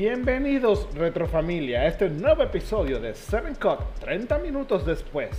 Bienvenidos 0.00 0.86
Retrofamilia 0.94 1.80
a 1.80 1.86
este 1.88 2.08
nuevo 2.08 2.44
episodio 2.44 3.00
de 3.00 3.16
Seven 3.16 3.56
Cut 3.56 3.80
30 3.98 4.38
minutos 4.38 4.86
después. 4.86 5.30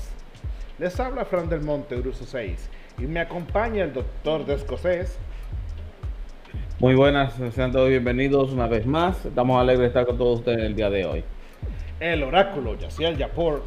Les 0.77 0.99
habla 0.99 1.23
Fran 1.23 1.47
del 1.47 1.61
Monte 1.61 1.95
Uruso 1.95 2.25
6 2.25 2.69
y 2.97 3.03
me 3.03 3.21
acompaña 3.21 3.85
el 3.85 3.93
doctor 3.93 4.45
de 4.45 4.55
escocés. 4.55 5.17
Muy 6.77 6.93
buenas, 6.93 7.35
sean 7.55 7.71
todos 7.71 7.87
bienvenidos 7.87 8.51
una 8.51 8.67
vez 8.67 8.85
más. 8.85 9.25
Estamos 9.25 9.61
alegres 9.61 9.79
de 9.79 9.87
estar 9.87 10.05
con 10.05 10.17
todos 10.17 10.39
ustedes 10.39 10.59
el 10.59 10.75
día 10.75 10.89
de 10.89 11.05
hoy. 11.05 11.23
El 12.01 12.21
oráculo 12.23 12.77
Yaciel 12.77 13.15
Yapor. 13.15 13.63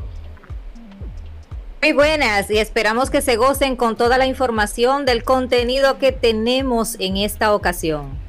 Muy 1.81 1.93
buenas 1.93 2.51
y 2.51 2.59
esperamos 2.59 3.09
que 3.09 3.23
se 3.23 3.37
gocen 3.37 3.77
con 3.77 3.97
toda 3.97 4.19
la 4.19 4.27
información 4.27 5.07
del 5.07 5.25
contenido 5.25 5.97
que 5.97 6.13
tenemos 6.13 7.01
en 7.01 7.17
esta 7.17 7.55
ocasión 7.55 8.22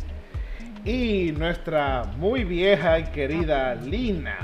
y 0.86 1.34
nuestra 1.38 2.04
muy 2.18 2.44
vieja 2.44 3.00
y 3.00 3.04
querida 3.06 3.76
Lina 3.76 4.38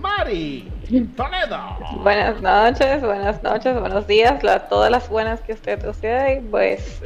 Mari 0.00 0.70
Toledo. 1.16 1.76
Buenas 2.02 2.40
noches, 2.40 3.02
buenas 3.02 3.42
noches, 3.42 3.78
buenos 3.78 4.06
días, 4.06 4.40
todas 4.68 4.90
las 4.90 5.08
buenas 5.08 5.40
que 5.40 5.54
usted 5.54 5.84
usted 5.86 6.42
pues 6.50 7.02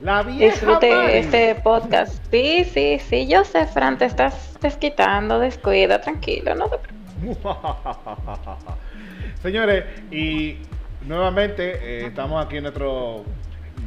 la 0.00 0.22
disfrute 0.22 1.18
este 1.18 1.54
podcast. 1.56 2.24
Sí, 2.30 2.64
sí, 2.64 2.98
sí, 2.98 3.26
yo 3.26 3.44
sé, 3.44 3.66
Fran, 3.66 3.98
te 3.98 4.04
estás 4.04 4.56
desquitando, 4.60 5.38
descuida, 5.38 6.00
tranquilo, 6.00 6.54
no 6.54 6.68
te 6.68 6.78
Señores, 9.42 9.84
y 10.10 10.58
nuevamente 11.06 11.78
eh, 11.82 12.06
estamos 12.06 12.44
aquí 12.44 12.58
en 12.58 12.64
nuestro 12.64 13.24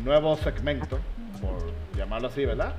nuevo 0.03 0.35
segmento, 0.37 0.99
por 1.41 1.71
llamarlo 1.97 2.27
así, 2.27 2.45
¿verdad? 2.45 2.73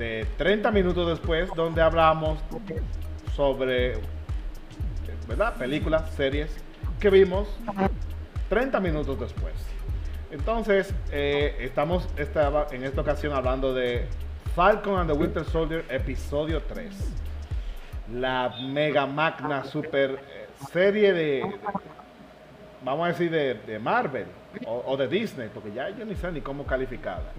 De 0.00 0.26
30 0.38 0.70
minutos 0.70 1.06
después, 1.06 1.50
donde 1.54 1.82
hablamos 1.82 2.38
sobre 3.36 3.98
¿verdad? 5.28 5.54
películas, 5.56 6.10
series 6.16 6.50
que 6.98 7.10
vimos 7.10 7.48
30 8.48 8.80
minutos 8.80 9.20
después. 9.20 9.52
Entonces, 10.30 10.94
eh, 11.12 11.54
estamos 11.60 12.08
esta, 12.16 12.66
en 12.72 12.84
esta 12.84 13.02
ocasión 13.02 13.34
hablando 13.34 13.74
de 13.74 14.06
Falcon 14.54 14.98
and 14.98 15.10
the 15.10 15.16
Winter 15.16 15.44
Soldier, 15.44 15.84
episodio 15.90 16.62
3. 16.62 16.94
La 18.14 18.54
mega 18.62 19.04
magna 19.04 19.64
super 19.64 20.12
eh, 20.12 20.48
serie 20.72 21.12
de, 21.12 21.42
vamos 22.82 23.04
a 23.04 23.08
decir, 23.08 23.30
de, 23.30 23.78
Marvel 23.78 24.26
o, 24.66 24.96
de 24.96 25.08
Disney, 25.08 25.50
porque 25.52 25.72
ya 25.72 25.90
yo 25.90 26.06
ni 26.06 26.14
sé 26.14 26.32
ni 26.32 26.40
cómo 26.40 26.64
calificada. 26.64 27.32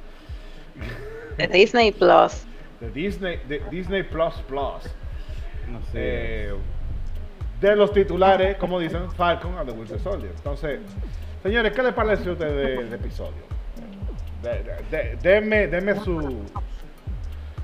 De 1.38 1.48
Disney 1.48 1.92
Plus 1.92 2.46
de 2.82 2.92
Disney, 2.92 3.40
de 3.48 3.62
Disney 3.72 4.04
Plus 4.04 4.34
Plus. 4.48 4.94
Eh, 5.94 6.54
de 7.62 7.76
los 7.76 7.94
titulares, 7.94 8.58
como 8.58 8.80
dicen, 8.80 9.10
Falcon 9.12 9.58
and 9.58 9.70
the 9.70 9.76
Winter 9.78 10.00
Soldier. 10.00 10.32
Entonces, 10.36 10.80
señores, 11.44 11.72
¿qué 11.74 11.84
les 11.84 11.94
pareció 11.94 12.34
usted 12.34 12.78
del 12.78 12.92
episodio? 12.94 13.44
Deme 15.22 15.96
su, 15.96 16.40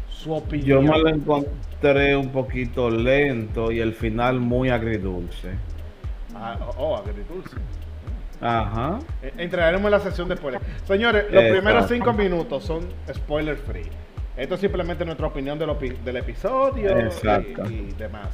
su 0.10 0.34
opinión. 0.34 0.86
Yo 0.86 0.94
me 0.94 1.00
lo 1.00 1.10
encontré 1.10 2.16
un 2.16 2.32
poquito 2.32 2.90
lento 2.90 3.72
y 3.72 3.80
el 3.80 3.94
final 3.94 4.40
muy 4.40 4.70
agridulce. 4.70 5.50
Ah, 6.36 6.58
oh, 6.78 6.96
agridulce. 6.96 7.58
Ajá. 8.40 9.00
Eh, 9.24 9.34
entraremos 9.40 9.86
en 9.86 9.92
la 9.92 10.00
sesión 10.00 10.30
de 10.30 10.38
spoilers. 10.38 10.64
Señores, 10.86 11.26
los 11.32 11.44
primeros 11.46 11.88
cinco 11.88 12.14
minutos 12.14 12.64
son 12.64 12.88
spoiler 13.12 13.58
free. 13.58 13.90
Esto 14.38 14.54
es 14.54 14.62
simplemente 14.62 15.04
nuestra 15.04 15.26
opinión 15.26 15.58
del 15.58 16.16
episodio 16.16 16.92
y, 17.70 17.92
demás. 17.94 18.28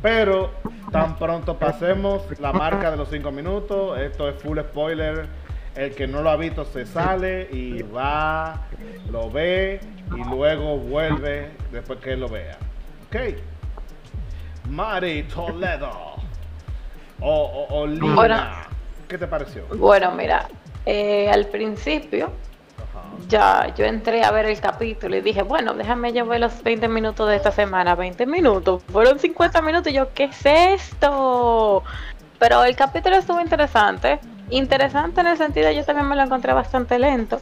Pero 0.00 0.50
tan 0.90 1.16
pronto 1.16 1.58
pasemos 1.58 2.22
la 2.40 2.54
marca 2.54 2.90
de 2.90 2.96
los 2.96 3.10
cinco 3.10 3.30
minutos, 3.30 3.98
esto 4.00 4.30
es 4.30 4.36
full 4.42 4.58
spoiler. 4.58 5.26
El 5.74 5.94
que 5.94 6.06
no 6.06 6.22
lo 6.22 6.30
ha 6.30 6.36
visto 6.36 6.64
se 6.64 6.86
sale 6.86 7.48
y 7.50 7.82
va, 7.82 8.66
lo 9.10 9.30
ve 9.30 9.80
y 10.14 10.24
luego 10.28 10.78
vuelve 10.78 11.50
después 11.70 11.98
que 11.98 12.16
lo 12.16 12.28
vea. 12.28 12.56
Ok. 13.06 13.36
Mari 14.68 15.24
Toledo. 15.24 15.90
O, 17.20 17.66
o, 17.70 17.86
Lina. 17.86 18.66
¿Qué 19.06 19.18
te 19.18 19.26
pareció? 19.26 19.64
Bueno, 19.76 20.12
mira, 20.12 20.48
eh, 20.84 21.30
al 21.30 21.46
principio 21.46 22.32
ya 23.28 23.74
yo 23.74 23.84
entré 23.84 24.24
a 24.24 24.30
ver 24.30 24.46
el 24.46 24.60
capítulo 24.60 25.16
y 25.16 25.20
dije, 25.20 25.42
bueno, 25.42 25.74
déjame 25.74 26.12
llevar 26.12 26.40
los 26.40 26.62
20 26.62 26.88
minutos 26.88 27.28
de 27.28 27.36
esta 27.36 27.50
semana. 27.50 27.94
20 27.94 28.26
minutos, 28.26 28.82
fueron 28.92 29.18
50 29.18 29.62
minutos 29.62 29.92
y 29.92 29.96
yo, 29.96 30.12
¿qué 30.14 30.24
es 30.24 30.44
esto? 30.44 31.82
Pero 32.38 32.64
el 32.64 32.76
capítulo 32.76 33.16
estuvo 33.16 33.40
interesante. 33.40 34.20
Interesante 34.50 35.20
en 35.20 35.28
el 35.28 35.38
sentido, 35.38 35.70
yo 35.70 35.84
también 35.84 36.08
me 36.08 36.16
lo 36.16 36.22
encontré 36.22 36.52
bastante 36.52 36.98
lento, 36.98 37.40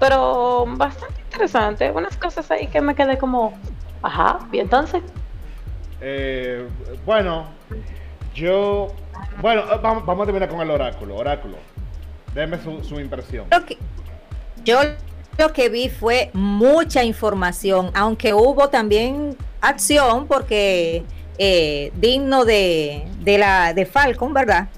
pero 0.00 0.64
bastante 0.66 1.20
interesante. 1.22 1.90
Unas 1.90 2.16
cosas 2.16 2.50
ahí 2.50 2.68
que 2.68 2.80
me 2.80 2.94
quedé 2.94 3.18
como, 3.18 3.52
ajá, 4.02 4.38
y 4.52 4.60
entonces. 4.60 5.02
Eh, 6.00 6.66
bueno, 7.04 7.46
yo, 8.34 8.88
bueno, 9.42 9.64
vamos, 9.82 10.06
vamos, 10.06 10.22
a 10.22 10.26
terminar 10.26 10.48
con 10.48 10.60
el 10.60 10.70
oráculo. 10.70 11.16
Oráculo, 11.16 11.56
déme 12.34 12.58
su, 12.58 12.82
su 12.82 13.00
impresión. 13.00 13.46
Okay. 13.52 13.78
Yo 14.64 14.80
lo 15.38 15.52
que 15.52 15.68
vi 15.68 15.88
fue 15.88 16.30
mucha 16.32 17.04
información, 17.04 17.90
aunque 17.94 18.32
hubo 18.32 18.68
también 18.68 19.36
acción, 19.60 20.26
porque 20.26 21.04
eh, 21.38 21.92
digno 21.96 22.44
de, 22.44 23.06
la 23.24 23.74
de 23.74 23.84
Falcon, 23.84 24.32
¿verdad? 24.32 24.68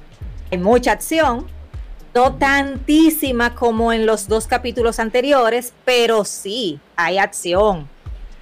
Hay 0.51 0.59
mucha 0.59 0.93
acción, 0.93 1.47
no 2.15 2.35
tantísima 2.35 3.55
como 3.55 3.93
en 3.93 4.07
los 4.07 4.27
dos 4.27 4.47
capítulos 4.47 4.99
anteriores, 4.99 5.73
pero 5.85 6.25
sí 6.25 6.81
hay 6.97 7.19
acción. 7.19 7.89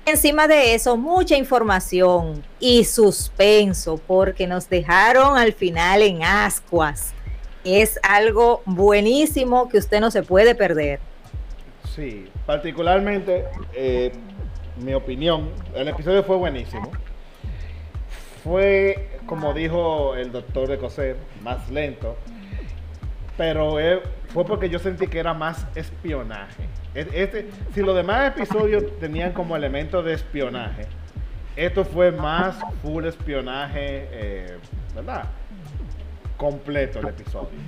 Encima 0.07 0.47
de 0.47 0.75
eso, 0.75 0.97
mucha 0.97 1.37
información 1.37 2.43
y 2.61 2.85
suspenso, 2.85 4.01
porque 4.07 4.47
nos 4.47 4.71
dejaron 4.71 5.37
al 5.37 5.53
final 5.53 6.01
en 6.01 6.23
ascuas. 6.23 7.13
Es 7.65 7.99
algo 8.05 8.63
buenísimo 8.65 9.69
que 9.69 9.79
usted 9.79 10.01
no 10.01 10.13
se 10.13 10.23
puede 10.23 10.55
perder. 10.55 11.01
Sí, 11.97 12.29
particularmente, 12.45 13.47
eh, 13.73 14.13
mi 14.85 14.93
opinión, 14.93 15.49
el 15.75 15.89
episodio 15.89 16.23
fue 16.23 16.37
buenísimo. 16.37 16.93
Fue, 18.45 19.19
como 19.25 19.55
dijo 19.55 20.15
el 20.15 20.31
doctor 20.31 20.69
de 20.69 20.77
Coser, 20.77 21.17
más 21.43 21.71
lento, 21.71 22.19
pero 23.39 23.79
fue 24.29 24.45
porque 24.45 24.69
yo 24.69 24.79
sentí 24.79 25.07
que 25.07 25.19
era 25.19 25.33
más 25.33 25.67
espionaje. 25.75 26.65
Este, 26.95 27.49
si 27.75 27.81
los 27.81 27.97
demás 27.97 28.29
episodios 28.37 28.85
tenían 29.01 29.33
como 29.33 29.57
elemento 29.57 30.03
de 30.03 30.13
espionaje, 30.13 30.83
esto 31.57 31.83
fue 31.83 32.13
más 32.13 32.59
full 32.83 33.07
espionaje, 33.07 34.07
eh, 34.13 34.59
¿verdad? 34.95 35.25
Completo 36.37 36.99
el 36.99 37.09
episodio. 37.09 37.59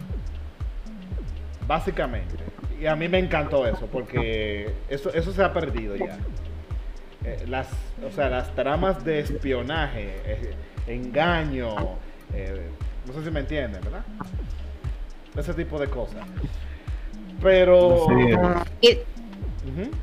Básicamente 1.66 2.57
y 2.80 2.86
a 2.86 2.96
mí 2.96 3.08
me 3.08 3.18
encantó 3.18 3.66
eso, 3.66 3.86
porque 3.86 4.72
eso, 4.88 5.12
eso 5.12 5.32
se 5.32 5.42
ha 5.42 5.52
perdido 5.52 5.96
ya. 5.96 6.18
Eh, 7.24 7.44
las, 7.48 7.68
o 8.06 8.12
sea, 8.14 8.28
las 8.28 8.54
tramas 8.54 9.04
de 9.04 9.20
espionaje, 9.20 10.14
eh, 10.24 10.54
engaño, 10.86 11.74
eh, 12.32 12.68
no 13.06 13.12
sé 13.12 13.24
si 13.24 13.30
me 13.30 13.40
entienden, 13.40 13.80
¿verdad? 13.82 14.04
Ese 15.36 15.52
tipo 15.54 15.78
de 15.78 15.88
cosas. 15.88 16.24
Pero... 17.42 18.06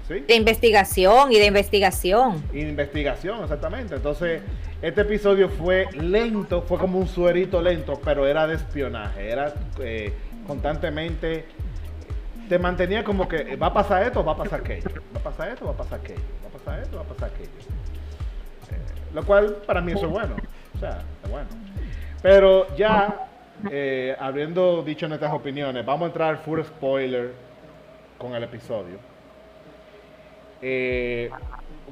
De 0.08 0.36
investigación 0.36 1.32
y 1.32 1.40
de 1.40 1.46
investigación. 1.46 2.44
Y 2.54 2.60
de 2.62 2.70
investigación, 2.70 3.42
exactamente. 3.42 3.96
Entonces, 3.96 4.42
este 4.82 5.02
episodio 5.02 5.50
fue 5.50 5.88
lento, 5.94 6.62
fue 6.62 6.78
como 6.78 7.00
un 7.00 7.08
suerito 7.08 7.62
lento, 7.62 8.00
pero 8.04 8.28
era 8.28 8.46
de 8.46 8.56
espionaje. 8.56 9.32
Era 9.32 9.54
constantemente 10.46 11.46
te 12.48 12.60
mantenía 12.60 13.04
como 13.04 13.28
que 13.28 13.56
va 13.56 13.68
a 13.68 13.74
pasar 13.74 14.04
esto, 14.04 14.24
va 14.24 14.34
a 14.34 14.38
pasar 14.38 14.62
aquello, 14.62 14.90
va 15.14 15.20
a 15.20 15.24
pasar 15.24 15.50
esto, 15.50 15.66
va 15.66 15.72
a 15.72 15.78
pasar 15.78 16.00
aquello, 16.00 16.22
va 16.44 16.48
a 16.48 16.52
pasar 16.52 16.80
esto, 16.80 16.98
va 16.98 17.04
a 17.04 17.06
pasar 17.06 17.30
aquello. 17.30 17.50
Eh, 18.72 19.14
lo 19.14 19.24
cual 19.24 19.58
para 19.66 19.82
mí 19.82 19.92
eso 19.92 20.06
es 20.06 20.12
bueno, 20.12 20.36
o 20.76 20.80
sea, 20.80 21.02
es 21.24 21.30
bueno. 21.30 21.48
Pero 22.22 22.76
ya, 22.76 23.28
eh, 23.70 24.16
habiendo 24.20 24.84
dicho 24.84 25.08
nuestras 25.08 25.34
opiniones, 25.34 25.86
vamos 25.86 26.04
a 26.04 26.08
entrar 26.08 26.38
full 26.38 26.62
spoiler 26.62 27.34
con 28.18 28.34
el 28.34 28.44
episodio. 28.44 28.98
Eh, 30.62 31.30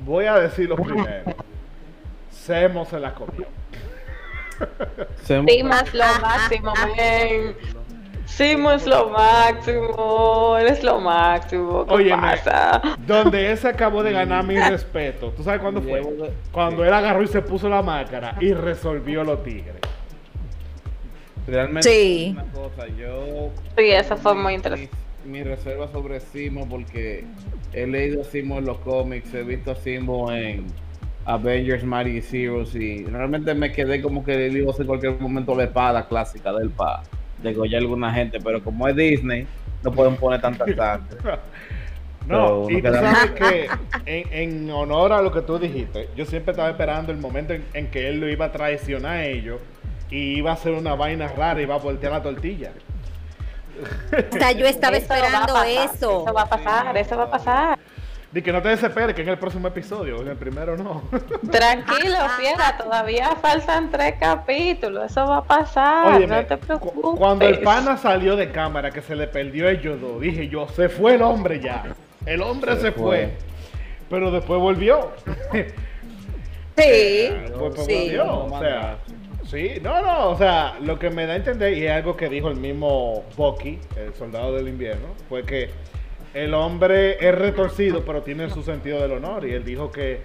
voy 0.03 0.25
a 0.25 0.39
decir 0.39 0.69
lo 0.69 0.75
primero. 0.75 1.35
Semos 2.29 2.87
se 2.87 2.99
la 2.99 3.13
comió. 3.13 3.47
Sí, 5.23 5.63
más 5.63 5.93
lo 5.93 6.05
máximo, 6.21 6.73
Simo 8.35 8.71
es 8.71 8.87
lo 8.87 9.09
máximo, 9.09 10.57
eres 10.59 10.83
lo 10.83 10.99
máximo. 10.99 11.85
¿Qué 11.85 11.93
Óyeme, 11.93 12.21
pasa? 12.37 12.81
donde 13.05 13.51
ese 13.51 13.67
acabó 13.67 14.01
de 14.01 14.11
ganar 14.11 14.43
mi 14.47 14.57
respeto. 14.59 15.31
¿Tú 15.37 15.43
sabes 15.43 15.61
cuándo 15.61 15.81
fue? 15.81 16.01
Cuando 16.51 16.83
él 16.83 16.91
agarró 16.93 17.21
y 17.21 17.27
se 17.27 17.41
puso 17.41 17.69
la 17.69 17.81
máscara 17.83 18.35
y 18.39 18.53
resolvió 18.53 19.23
los 19.23 19.43
tigres. 19.43 19.75
Realmente 21.45 21.89
Sí. 21.89 22.29
una 22.33 22.43
cosa, 22.53 22.87
yo 22.97 23.49
Sí, 23.77 23.91
eso 23.91 24.15
fue 24.17 24.33
muy 24.33 24.53
interesante. 24.53 24.89
mi, 25.25 25.31
mi 25.31 25.43
reserva 25.43 25.87
sobre 25.89 26.19
Simo 26.21 26.67
porque 26.67 27.25
he 27.73 27.85
leído 27.85 28.21
a 28.21 28.23
Simo 28.23 28.57
en 28.59 28.65
los 28.65 28.77
cómics, 28.79 29.33
he 29.33 29.43
visto 29.43 29.71
a 29.71 29.75
Simo 29.75 30.31
en 30.31 30.65
Avengers 31.25 31.83
Mighty 31.83 32.21
Zeros 32.21 32.73
y 32.75 33.03
realmente 33.05 33.53
me 33.53 33.71
quedé 33.71 34.01
como 34.01 34.23
que 34.23 34.35
le 34.49 34.57
iba 34.59 34.69
a 34.71 34.73
hacer 34.73 34.85
cualquier 34.85 35.19
momento 35.19 35.53
la 35.55 35.65
espada 35.65 36.07
clásica 36.07 36.51
del 36.53 36.69
pa 36.69 37.03
degollar 37.43 37.79
a 37.79 37.83
alguna 37.83 38.13
gente, 38.13 38.39
pero 38.43 38.63
como 38.63 38.87
es 38.87 38.95
Disney, 38.95 39.45
no 39.83 39.91
pueden 39.91 40.15
poner 40.15 40.41
tanta 40.41 40.65
sangre. 40.65 41.17
No, 42.25 42.69
y 42.69 42.81
tú 42.81 42.93
sabes 42.93 43.31
que 43.31 43.67
en, 44.05 44.33
en 44.63 44.71
honor 44.71 45.11
a 45.11 45.21
lo 45.21 45.29
que 45.29 45.41
tú 45.41 45.59
dijiste, 45.59 46.07
yo 46.15 46.25
siempre 46.25 46.51
estaba 46.51 46.69
esperando 46.69 47.11
el 47.11 47.17
momento 47.17 47.51
en, 47.53 47.65
en 47.73 47.91
que 47.91 48.07
él 48.07 48.21
lo 48.21 48.29
iba 48.29 48.45
a 48.45 48.51
traicionar 48.53 49.17
a 49.17 49.25
ellos 49.25 49.59
y 50.09 50.37
iba 50.37 50.51
a 50.51 50.53
hacer 50.53 50.71
una 50.71 50.95
vaina 50.95 51.27
rara 51.27 51.59
y 51.59 51.63
iba 51.63 51.75
a 51.75 51.79
voltear 51.79 52.13
la 52.13 52.23
tortilla. 52.23 52.71
O 53.81 54.37
sea, 54.37 54.51
yo 54.51 54.65
estaba 54.65 54.97
Eso 54.97 55.09
va 55.09 55.15
a 55.15 55.19
esperando 55.19 55.53
pasar, 55.53 55.67
eso. 55.67 56.23
Eso 56.23 56.33
va 56.33 56.41
a 56.43 56.49
pasar, 56.49 56.97
eso 56.97 57.17
va 57.17 57.23
a 57.23 57.29
pasar. 57.29 57.79
De 58.33 58.41
que 58.41 58.51
no 58.51 58.61
te 58.63 58.69
desesperes, 58.69 59.15
que 59.15 59.21
en 59.21 59.29
el 59.29 59.37
próximo 59.37 59.67
episodio, 59.67 60.19
en 60.21 60.27
el 60.29 60.35
primero 60.35 60.75
no. 60.75 61.03
Tranquilo, 61.51 62.17
fiera, 62.39 62.75
todavía 62.77 63.35
faltan 63.39 63.91
tres 63.91 64.15
capítulos, 64.19 65.11
eso 65.11 65.27
va 65.27 65.37
a 65.37 65.43
pasar, 65.43 66.15
Óyeme, 66.15 66.37
no 66.41 66.45
te 66.47 66.57
cu- 66.57 66.65
preocupes. 66.65 67.19
cuando 67.19 67.45
el 67.47 67.59
pana 67.59 67.95
salió 67.95 68.35
de 68.35 68.51
cámara, 68.51 68.89
que 68.89 69.01
se 69.03 69.15
le 69.15 69.27
perdió 69.27 69.69
el 69.69 69.79
yodo, 69.81 70.19
dije 70.19 70.47
yo, 70.47 70.67
se 70.67 70.89
fue 70.89 71.13
el 71.15 71.21
hombre 71.21 71.59
ya. 71.59 71.83
El 72.25 72.41
hombre 72.41 72.73
se, 72.77 72.81
Se 72.81 72.91
fue. 72.91 73.03
fue. 73.03 73.31
Pero 74.09 74.31
después 74.31 74.59
volvió. 74.59 75.11
Sí, 76.75 77.29
Después 77.29 77.85
sí. 77.85 77.93
volvió. 78.17 78.45
O 78.45 78.59
sea, 78.59 78.97
sí, 79.45 79.73
no, 79.83 80.01
no, 80.01 80.29
o 80.29 80.37
sea, 80.37 80.77
lo 80.81 80.97
que 80.97 81.11
me 81.11 81.27
da 81.27 81.33
a 81.33 81.35
entender, 81.35 81.77
y 81.77 81.85
es 81.85 81.91
algo 81.91 82.17
que 82.17 82.29
dijo 82.29 82.49
el 82.49 82.55
mismo 82.55 83.23
Bucky, 83.37 83.79
el 83.95 84.13
soldado 84.15 84.55
del 84.55 84.67
invierno, 84.69 85.09
fue 85.29 85.43
que 85.43 85.69
el 86.33 86.53
hombre 86.53 87.17
es 87.25 87.35
retorcido, 87.35 88.03
pero 88.05 88.21
tiene 88.23 88.49
su 88.49 88.63
sentido 88.63 89.01
del 89.01 89.11
honor. 89.11 89.45
Y 89.45 89.53
él 89.53 89.63
dijo 89.63 89.91
que 89.91 90.21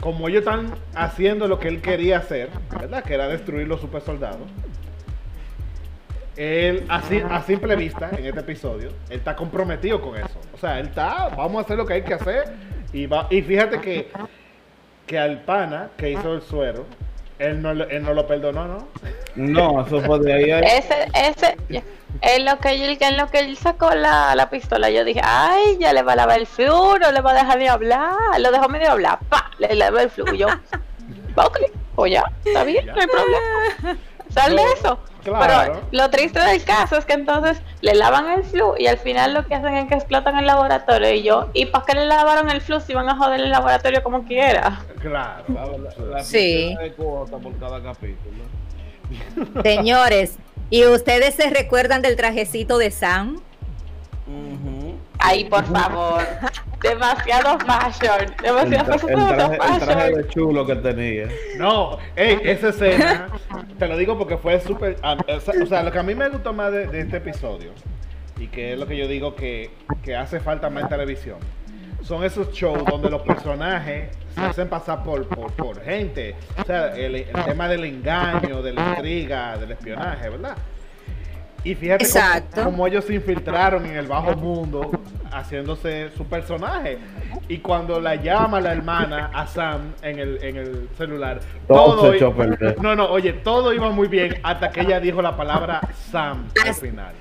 como 0.00 0.28
ellos 0.28 0.40
están 0.40 0.72
haciendo 0.94 1.46
lo 1.46 1.58
que 1.58 1.68
él 1.68 1.80
quería 1.80 2.18
hacer, 2.18 2.48
¿verdad? 2.70 3.04
Que 3.04 3.14
era 3.14 3.28
destruir 3.28 3.68
los 3.68 3.80
super 3.80 4.02
soldados. 4.02 4.48
Él, 6.36 6.84
así, 6.88 7.20
a 7.28 7.42
simple 7.42 7.76
vista, 7.76 8.10
en 8.16 8.24
este 8.24 8.40
episodio, 8.40 8.88
él 9.10 9.18
está 9.18 9.36
comprometido 9.36 10.00
con 10.00 10.16
eso. 10.16 10.40
O 10.54 10.58
sea, 10.58 10.80
él 10.80 10.86
está, 10.86 11.28
vamos 11.36 11.58
a 11.58 11.64
hacer 11.64 11.76
lo 11.76 11.84
que 11.84 11.94
hay 11.94 12.02
que 12.02 12.14
hacer. 12.14 12.44
Y, 12.92 13.06
va, 13.06 13.26
y 13.30 13.42
fíjate 13.42 13.80
que, 13.80 14.08
que 15.06 15.18
al 15.18 15.42
pana 15.42 15.90
que 15.96 16.10
hizo 16.10 16.34
el 16.34 16.40
suero, 16.40 16.86
él 17.40 17.60
no, 17.62 17.74
lo- 17.74 17.88
él 17.88 18.02
no 18.02 18.14
lo 18.14 18.26
perdonó, 18.26 18.66
¿no? 18.68 18.88
No, 19.34 19.84
eso 19.86 20.00
fue 20.02 20.18
de 20.20 20.32
ahí. 20.32 20.50
a- 20.50 20.60
Ese, 20.60 21.08
ese, 21.14 21.56
en 22.22 22.44
lo 22.44 22.58
que 22.58 22.70
él, 22.70 22.98
en 23.00 23.16
lo 23.16 23.28
que 23.30 23.38
él 23.38 23.56
sacó 23.56 23.90
la, 23.94 24.34
la 24.34 24.50
pistola, 24.50 24.90
yo 24.90 25.04
dije, 25.04 25.20
ay, 25.24 25.78
ya 25.78 25.92
le 25.92 26.02
va 26.02 26.12
a 26.12 26.16
lavar 26.16 26.38
el 26.38 26.46
flu, 26.46 26.98
no 27.00 27.10
le 27.12 27.20
va 27.20 27.30
a 27.30 27.34
dejar 27.34 27.58
de 27.58 27.68
hablar, 27.68 28.14
lo 28.38 28.50
dejó 28.52 28.68
medio 28.68 28.90
hablar, 28.92 29.18
pa, 29.28 29.50
le 29.58 29.74
lavó 29.74 29.98
el 29.98 30.10
flu, 30.10 30.26
y 30.34 30.38
yo, 30.38 30.48
ok, 31.36 31.58
pues 31.94 32.12
ya, 32.12 32.24
está 32.44 32.62
bien, 32.64 32.86
no 32.86 33.00
hay 33.00 33.06
problema. 33.06 33.98
Sal 34.30 34.54
de 34.56 34.62
eso. 34.78 34.98
claro. 35.24 35.72
Pero 35.74 35.80
lo 35.90 36.08
triste 36.10 36.38
del 36.40 36.62
caso 36.64 36.96
es 36.96 37.04
que 37.04 37.12
entonces 37.14 37.60
le 37.80 37.94
lavan 37.94 38.30
el 38.30 38.44
flu 38.44 38.74
y 38.78 38.86
al 38.86 38.96
final 38.98 39.34
lo 39.34 39.44
que 39.46 39.54
hacen 39.54 39.76
es 39.76 39.88
que 39.88 39.94
explotan 39.94 40.38
el 40.38 40.46
laboratorio 40.46 41.10
y 41.12 41.22
yo, 41.22 41.48
¿y 41.52 41.66
para 41.66 41.84
qué 41.84 41.94
le 41.94 42.06
lavaron 42.06 42.48
el 42.50 42.60
flu 42.60 42.80
si 42.80 42.94
van 42.94 43.08
a 43.08 43.16
joder 43.16 43.40
el 43.40 43.50
laboratorio 43.50 44.02
como 44.02 44.24
quiera? 44.24 44.80
Claro. 45.00 45.44
La, 45.48 45.66
la- 45.66 46.04
la 46.16 46.22
Sí. 46.24 46.74
de 46.80 46.92
cuota 46.92 47.36
por 47.38 47.56
cada 47.58 47.82
capítulo. 47.82 48.44
Señores, 49.62 50.36
¿y 50.70 50.84
ustedes 50.86 51.34
se 51.34 51.50
recuerdan 51.50 52.02
del 52.02 52.16
trajecito 52.16 52.78
de 52.78 52.90
Sam? 52.90 53.40
Ujú. 54.26 54.94
Ay, 55.18 55.44
por 55.44 55.64
favor. 55.66 56.22
Demasiado 56.82 57.58
fashion. 57.60 58.34
El, 58.42 58.70
Demasiado 58.70 59.08
el 59.08 59.36
traje, 59.36 59.54
el 59.54 59.58
traje 59.58 59.86
fashion. 59.86 60.14
de 60.14 60.28
chulo 60.28 60.66
que 60.66 60.76
tenía. 60.76 61.28
No, 61.58 61.98
ey, 62.16 62.38
esa 62.44 62.70
escena, 62.70 63.28
te 63.78 63.86
lo 63.86 63.96
digo 63.96 64.16
porque 64.16 64.36
fue 64.36 64.60
súper... 64.60 64.96
O 65.02 65.40
sea, 65.40 65.54
o 65.62 65.66
sea, 65.66 65.82
lo 65.82 65.92
que 65.92 65.98
a 65.98 66.02
mí 66.02 66.14
me 66.14 66.28
gustó 66.28 66.52
más 66.52 66.72
de, 66.72 66.86
de 66.86 67.00
este 67.00 67.18
episodio, 67.18 67.72
y 68.38 68.46
que 68.46 68.72
es 68.72 68.78
lo 68.78 68.86
que 68.86 68.96
yo 68.96 69.06
digo 69.06 69.34
que, 69.34 69.70
que 70.02 70.16
hace 70.16 70.40
falta 70.40 70.70
más 70.70 70.84
en 70.84 70.88
televisión, 70.88 71.38
son 72.02 72.24
esos 72.24 72.50
shows 72.52 72.82
donde 72.86 73.10
los 73.10 73.20
personajes 73.22 74.08
se 74.34 74.40
hacen 74.40 74.68
pasar 74.68 75.02
por, 75.04 75.28
por, 75.28 75.52
por 75.52 75.82
gente. 75.82 76.34
O 76.58 76.64
sea, 76.64 76.96
el, 76.96 77.14
el 77.14 77.44
tema 77.44 77.68
del 77.68 77.84
engaño, 77.84 78.62
de 78.62 78.72
la 78.72 78.90
intriga, 78.90 79.58
del 79.58 79.72
espionaje, 79.72 80.30
¿verdad? 80.30 80.56
Y 81.62 81.74
fíjate 81.74 82.06
cómo- 82.64 82.86
ellos 82.86 83.04
se 83.04 83.14
infiltraron 83.14 83.84
en 83.86 83.96
el 83.96 84.06
bajo 84.06 84.34
mundo 84.34 84.90
haciéndose 85.30 86.10
su 86.16 86.24
personaje. 86.24 86.98
Y 87.48 87.58
cuando 87.58 88.00
la 88.00 88.14
llama 88.16 88.60
la 88.60 88.72
hermana 88.72 89.30
a 89.34 89.46
Sam 89.46 89.92
en 90.02 90.18
el, 90.18 90.42
en 90.42 90.56
el 90.56 90.88
celular, 90.96 91.40
Todo 91.68 92.02
se 92.02 92.08
i- 92.08 92.16
echó 92.16 92.28
a 92.28 92.34
perder. 92.34 92.80
No, 92.80 92.94
no, 92.96 93.06
oye, 93.10 93.32
todo 93.32 93.72
iba 93.74 93.90
muy 93.90 94.08
bien 94.08 94.36
hasta 94.42 94.70
que 94.70 94.80
ella 94.80 95.00
dijo 95.00 95.20
la 95.20 95.36
palabra 95.36 95.80
Sam 96.10 96.46
al 96.66 96.74
final. 96.74 97.12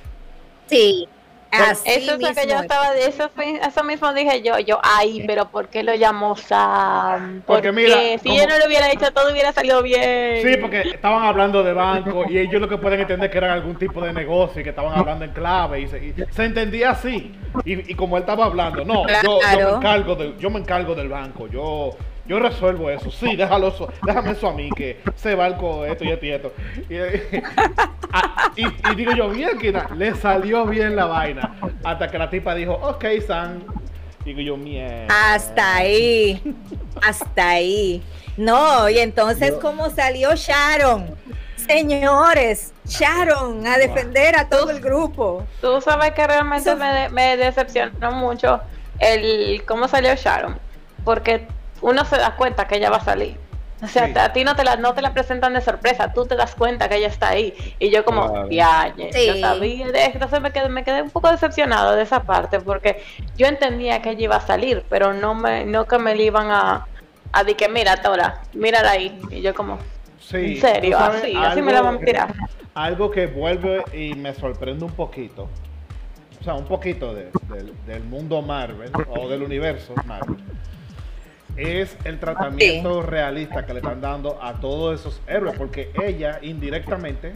Sí, 0.68 1.08
así 1.52 1.90
Eso 1.90 2.14
es 2.14 2.22
lo 2.22 2.34
que 2.34 2.48
yo 2.48 2.60
estaba, 2.60 2.96
eso, 2.96 3.30
fue- 3.36 3.60
eso 3.66 3.84
mismo 3.84 4.14
dije 4.14 4.42
yo, 4.42 4.60
yo, 4.60 4.80
ay, 4.84 5.24
pero 5.28 5.50
¿por 5.50 5.68
qué 5.70 5.84
lo 5.84 5.94
llamó 5.96 6.36
Sam? 6.36 7.42
¿Por 7.46 7.58
Porque 7.58 7.72
mira, 7.72 7.96
qué? 7.96 8.20
si 8.22 8.30
como- 8.30 8.40
yo 8.42 8.48
no 8.48 8.58
lo 8.60 8.66
hubiera 8.68 8.88
dicho, 8.88 9.12
todo 9.14 9.32
hubiera 9.32 9.52
salido 9.54 9.82
bien. 9.82 10.42
Sí, 10.44 10.58
porque 10.62 10.82
estaban 10.82 11.24
hablando 11.24 11.64
de 11.64 11.74
banco 11.74 12.26
y 12.30 12.38
ellos 12.38 12.62
lo 12.62 12.70
que 12.70 12.78
pueden 12.78 13.00
entender 13.02 13.30
que 13.32 13.38
eran 13.38 13.52
algún 13.52 13.76
tipo 13.78 14.02
de 14.02 14.14
negocio 14.14 14.62
y 14.62 14.64
que 14.64 14.70
estaban 14.70 14.98
hablando 14.98 15.26
en 15.26 15.32
clave 15.32 15.82
y 15.82 15.88
se, 15.88 15.98
y 15.98 16.14
se 16.32 16.44
entendía 16.46 16.92
así. 16.92 17.34
Y, 17.66 17.92
y 17.92 17.96
como 17.96 18.18
él 18.18 18.24
estaba 18.24 18.46
hablando, 18.46 18.86
no, 18.86 19.06
yo, 19.24 19.40
yo 19.42 19.58
me 19.72 19.78
encargo 19.78 20.16
de, 20.16 20.36
yo 20.38 20.50
me 20.50 20.60
encargo 20.60 20.96
del 20.96 21.10
banco, 21.10 21.48
yo 21.48 21.92
yo 22.30 22.40
resuelvo 22.40 22.90
eso. 22.90 23.12
Sí, 23.12 23.36
déjalo 23.36 23.68
eso, 23.70 23.92
déjame 24.04 24.32
eso 24.32 24.48
a 24.48 24.54
mí 24.54 24.70
que 24.70 25.02
ese 25.16 25.36
barco 25.36 25.84
esto 25.86 26.06
y 26.06 26.12
esto 26.12 26.26
y 26.26 26.30
esto. 26.32 26.54
Y, 26.90 26.96
ah, 28.14 28.52
y- 28.56 28.92
y 28.92 28.96
digo 28.96 29.12
yo, 29.14 29.30
bien 29.30 29.58
que 29.58 29.72
na- 29.72 29.90
le 29.98 30.16
salió 30.16 30.66
bien 30.66 30.96
la 30.96 31.06
vaina 31.06 31.56
hasta 31.84 32.08
que 32.10 32.18
la 32.18 32.30
tipa 32.30 32.56
dijo, 32.56 32.74
"Ok, 32.74 33.04
Sam." 33.28 33.64
Digo 34.24 34.42
yo, 34.42 34.58
mierda. 34.58 35.08
Hasta 35.34 35.76
ahí, 35.78 36.42
hasta 37.02 37.50
ahí. 37.50 38.04
No, 38.38 38.88
y 38.90 39.00
entonces, 39.00 39.52
Yo- 39.52 39.60
¿cómo 39.60 39.90
salió 39.90 40.36
Sharon? 40.36 41.16
Señores, 41.56 42.74
Sharon 42.86 43.66
a 43.66 43.78
defender 43.78 44.36
a 44.36 44.50
todo 44.50 44.72
el 44.72 44.82
grupo. 44.82 45.46
Tú 45.62 45.80
sabes 45.82 46.12
que 46.12 46.28
realmente 46.28 46.76
me, 46.76 46.86
de- 46.94 47.10
me 47.10 47.38
decepcionó 47.38 48.12
mucho 48.12 48.60
el 49.00 49.64
cómo 49.66 49.88
salió 49.88 50.14
Sharon, 50.16 50.60
porque 51.06 51.48
uno 51.82 52.06
se 52.06 52.18
da 52.18 52.36
cuenta 52.36 52.68
que 52.68 52.78
ella 52.78 52.90
va 52.90 52.98
a 52.98 53.04
salir. 53.04 53.38
O 53.82 53.88
sea, 53.88 54.08
Sí. 54.08 54.14
a 54.20 54.34
ti 54.34 54.44
no 54.44 54.56
te 54.58 54.66
la 54.66 54.76
no 54.76 54.94
te 54.94 55.02
la 55.02 55.14
presentan 55.14 55.54
de 55.54 55.62
sorpresa, 55.62 56.12
tú 56.14 56.26
te 56.26 56.36
das 56.36 56.54
cuenta 56.54 56.90
que 56.90 56.98
ella 56.98 57.08
está 57.08 57.30
ahí 57.30 57.54
y 57.80 57.90
yo 57.90 58.04
como, 58.04 58.30
Claro. 58.30 58.50
ya, 58.50 58.94
yo 58.98 59.06
Sí. 59.14 59.40
sabía, 59.40 59.88
de- 59.88 60.04
entonces 60.06 60.42
me 60.42 60.52
quedé, 60.52 60.68
me 60.68 60.84
quedé 60.84 61.02
un 61.02 61.10
poco 61.10 61.32
decepcionado 61.32 61.96
de 61.96 62.04
esa 62.04 62.24
parte 62.24 62.60
porque 62.60 63.02
yo 63.38 63.48
entendía 63.48 64.02
que 64.02 64.10
ella 64.12 64.24
iba 64.24 64.36
a 64.36 64.42
salir, 64.42 64.86
pero 64.90 65.14
no 65.14 65.34
me 65.34 65.66
no 65.66 65.86
que 65.86 65.98
me 65.98 66.14
le 66.16 66.24
iban 66.24 66.52
a 66.52 66.86
a 67.32 67.44
decir 67.44 67.56
que 67.58 67.70
mira, 67.70 67.96
Tora, 68.02 68.42
mírala 68.54 68.92
ahí 68.92 69.18
y 69.30 69.42
yo 69.42 69.54
como, 69.54 69.78
Sí, 70.20 70.56
en 70.56 70.62
serio, 70.62 70.98
sabes 70.98 71.22
así, 71.24 71.34
así 71.38 71.62
me 71.62 71.72
la 71.72 71.82
van 71.82 71.96
a 71.96 72.00
tirar. 72.00 72.34
Algo 72.74 73.10
que 73.12 73.28
vuelve 73.28 73.84
y 73.94 74.14
me 74.16 74.34
sorprende 74.34 74.84
un 74.84 74.92
poquito, 74.92 75.48
o 76.42 76.44
sea, 76.44 76.56
un 76.56 76.66
poquito 76.66 77.14
de- 77.14 77.32
del 77.86 78.04
mundo 78.04 78.42
Marvel 78.42 78.92
o 79.16 79.30
del 79.30 79.44
universo 79.44 79.94
Marvel, 80.06 80.38
es 81.60 81.98
el 82.06 82.20
tratamiento 82.20 83.02
realista 83.02 83.66
que 83.66 83.74
le 83.74 83.80
están 83.80 84.02
dando 84.02 84.42
a 84.42 84.54
todos 84.60 85.00
esos 85.00 85.22
héroes, 85.28 85.56
porque 85.58 85.92
ella 86.02 86.40
indirectamente, 86.42 87.34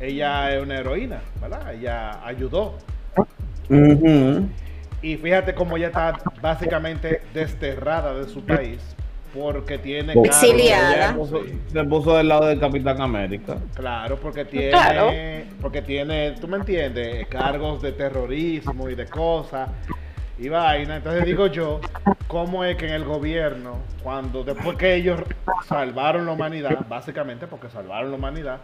ella 0.00 0.54
es 0.54 0.62
una 0.62 0.78
heroína, 0.78 1.20
¿verdad? 1.40 1.72
Ella 1.74 2.24
ayudó. 2.24 2.74
Y 5.00 5.16
fíjate 5.16 5.54
cómo 5.54 5.76
ella 5.76 5.88
está 5.88 6.18
básicamente 6.40 7.22
desterrada 7.34 8.14
de 8.14 8.28
su 8.28 8.44
país 8.44 8.78
porque 9.34 9.78
tiene 9.78 10.12
Exiliada. 10.12 11.16
se 11.72 11.84
puso 11.84 12.16
del 12.16 12.28
lado 12.28 12.46
del 12.46 12.60
Capitán 12.60 13.00
América. 13.00 13.56
Claro, 13.74 14.18
porque 14.20 14.44
tiene, 14.44 14.70
Claro. 14.70 15.10
porque 15.60 15.80
tiene, 15.80 16.32
tú 16.32 16.46
me 16.48 16.58
entiendes, 16.58 17.26
cargos 17.28 17.80
de 17.80 17.92
terrorismo 17.92 18.90
y 18.90 18.94
de 18.94 19.06
cosas 19.06 19.70
y 20.38 20.48
vaina. 20.48 20.96
Entonces 20.96 21.24
digo 21.24 21.46
yo, 21.46 21.80
¿cómo 22.26 22.64
es 22.64 22.76
que 22.76 22.86
en 22.86 22.94
el 22.94 23.04
gobierno, 23.04 23.78
cuando 24.02 24.42
después 24.44 24.76
que 24.76 24.94
ellos 24.94 25.20
salvaron 25.66 26.26
la 26.26 26.32
humanidad, 26.32 26.86
básicamente 26.88 27.46
porque 27.46 27.68
salvaron 27.68 28.10
la 28.10 28.16
humanidad, 28.16 28.58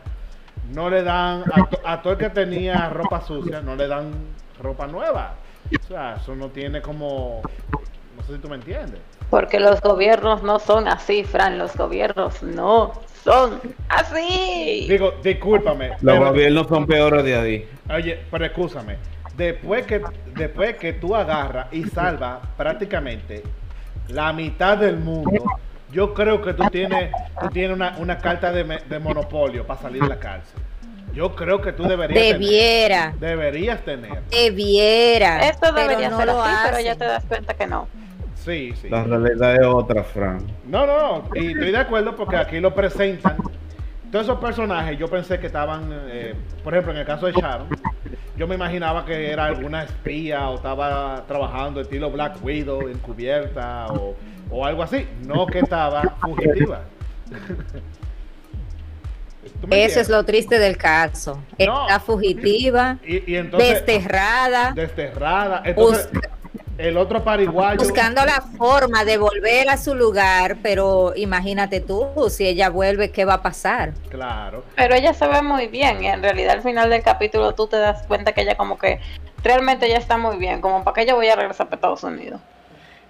no 0.73 0.91
le 0.91 1.03
dan, 1.03 1.45
a, 1.53 1.65
to- 1.67 1.81
a 1.85 2.03
todo 2.03 2.13
el 2.15 2.19
que 2.19 2.31
tenía 2.31 2.89
ropa 2.91 3.21
sucia, 3.23 3.61
no 3.61 3.77
le 3.77 3.87
dan 3.89 4.13
ropa 4.61 4.87
nueva. 4.87 5.35
O 5.83 5.87
sea, 5.87 6.17
eso 6.17 6.35
no 6.35 6.49
tiene 6.49 6.81
como, 6.83 7.43
no 8.17 8.23
sé 8.25 8.35
si 8.35 8.39
tú 8.39 8.49
me 8.49 8.57
entiendes. 8.57 9.01
Porque 9.31 9.61
los 9.61 9.81
gobiernos 9.83 10.43
no 10.43 10.59
son 10.59 10.89
así, 10.89 11.23
Fran. 11.25 11.59
Los 11.59 11.77
gobiernos 11.77 12.43
no 12.43 12.93
son 13.23 13.61
así. 13.91 14.87
Digo, 14.89 15.13
discúlpame. 15.23 15.91
Los 15.91 15.99
pero- 16.01 16.25
gobiernos 16.31 16.67
son 16.69 16.87
peores 16.87 17.23
de 17.25 17.37
ahí. 17.37 17.69
Oye, 17.95 18.21
pero 18.31 18.47
escúchame. 18.47 18.97
Después 19.39 19.87
que, 19.87 20.03
después 20.35 20.77
que 20.77 20.93
tú 20.95 21.15
agarras 21.15 21.69
y 21.73 21.85
salvas 21.85 22.41
prácticamente 22.57 23.45
la 24.09 24.33
mitad 24.33 24.77
del 24.77 24.97
mundo, 24.97 25.45
yo 25.93 26.13
creo 26.13 26.43
que 26.43 26.55
tú 26.55 26.65
tienes, 26.73 27.13
tú 27.41 27.49
tienes 27.51 27.77
una, 27.77 27.97
una 27.99 28.19
carta 28.19 28.51
de, 28.51 28.65
de 28.65 28.99
monopolio 28.99 29.65
para 29.65 29.81
salir 29.81 30.03
de 30.03 30.09
la 30.09 30.19
cárcel. 30.19 30.61
Yo 31.15 31.37
creo 31.37 31.63
que 31.63 31.73
tú 31.73 31.85
deberías 31.85 32.39
Debiera, 32.39 33.13
tener. 33.13 33.21
Deberías 33.21 33.81
tener. 33.85 34.23
debiera. 34.31 35.49
Esto 35.49 35.69
pero 35.73 35.89
debería 35.89 36.11
no 36.11 36.17
ser 36.19 36.27
lo 36.27 36.43
así, 36.43 36.57
pero 36.65 36.81
ya 36.81 36.97
te 36.97 37.05
das 37.05 37.25
cuenta 37.25 37.55
que 37.55 37.67
no. 37.69 37.89
Sí, 38.35 38.73
sí. 38.81 38.89
La 38.89 39.05
realidad 39.05 39.55
es 39.55 39.67
otra, 39.67 40.03
Fran. 40.03 40.47
No, 40.67 40.85
no, 40.85 40.99
no. 40.99 41.25
Y 41.35 41.53
estoy 41.53 41.71
de 41.71 41.79
acuerdo 41.79 42.17
porque 42.17 42.37
aquí 42.37 42.59
lo 42.61 42.75
presentan. 42.75 43.37
Todos 44.11 44.25
esos 44.25 44.39
personajes 44.39 44.99
yo 44.99 45.09
pensé 45.09 45.39
que 45.39 45.47
estaban, 45.47 45.91
eh, 46.09 46.35
por 46.65 46.73
ejemplo, 46.73 46.93
en 46.93 46.99
el 46.99 47.07
caso 47.07 47.27
de 47.27 47.33
Sharon, 47.33 47.69
yo 48.37 48.47
me 48.47 48.55
imaginaba 48.55 49.05
que 49.05 49.31
era 49.31 49.45
alguna 49.47 49.83
espía 49.83 50.49
o 50.49 50.57
estaba 50.57 51.25
trabajando 51.27 51.81
estilo 51.81 52.11
Black 52.11 52.43
Widow, 52.43 52.89
encubierta 52.89 53.87
o, 53.89 54.15
o 54.51 54.65
algo 54.65 54.83
así. 54.83 55.07
No 55.27 55.47
que 55.47 55.59
estaba 55.59 56.03
fugitiva. 56.21 56.83
¿Tú 59.61 59.67
me 59.67 59.85
Eso 59.85 60.01
es 60.01 60.09
lo 60.09 60.25
triste 60.25 60.59
del 60.59 60.77
caso. 60.77 61.43
No. 61.59 61.83
Está 61.83 62.01
fugitiva, 62.01 62.99
Y, 63.05 63.33
y 63.33 63.37
entonces, 63.37 63.85
desterrada, 63.85 64.73
desterrada. 64.73 65.63
Entonces, 65.65 66.09
el 66.79 66.97
otro 66.97 67.23
pariguayo. 67.25 67.79
buscando 67.79 68.25
la 68.25 68.41
forma 68.57 69.05
de 69.05 69.19
volver 69.19 69.69
a 69.69 69.77
su 69.77 69.95
lugar, 69.95 70.59
pero 70.63 71.13
imagínate 71.17 71.81
tú, 71.81 72.07
si 72.31 72.47
ella 72.47 72.71
vuelve, 72.71 73.11
¿qué 73.11 73.25
va 73.25 73.35
a 73.35 73.43
pasar? 73.43 73.93
Claro. 74.09 74.63
Pero 74.77 74.95
ella 74.95 75.13
se 75.13 75.27
ve 75.27 75.43
muy 75.43 75.67
bien. 75.67 76.03
Y 76.03 76.07
en 76.07 76.23
realidad, 76.23 76.53
al 76.55 76.63
final 76.63 76.89
del 76.89 77.03
capítulo, 77.03 77.55
tú 77.55 77.67
te 77.67 77.77
das 77.77 78.07
cuenta 78.07 78.33
que 78.33 78.43
ella, 78.43 78.57
como 78.57 78.79
que 78.79 79.01
realmente 79.43 79.89
ya 79.89 79.97
está 79.99 80.17
muy 80.17 80.37
bien. 80.39 80.61
Como 80.61 80.85
para 80.85 80.95
que 80.95 81.07
yo 81.07 81.17
voy 81.17 81.29
a 81.29 81.37
regresar 81.37 81.67
para 81.67 81.77
Estados 81.77 82.05
Unidos. 82.05 82.41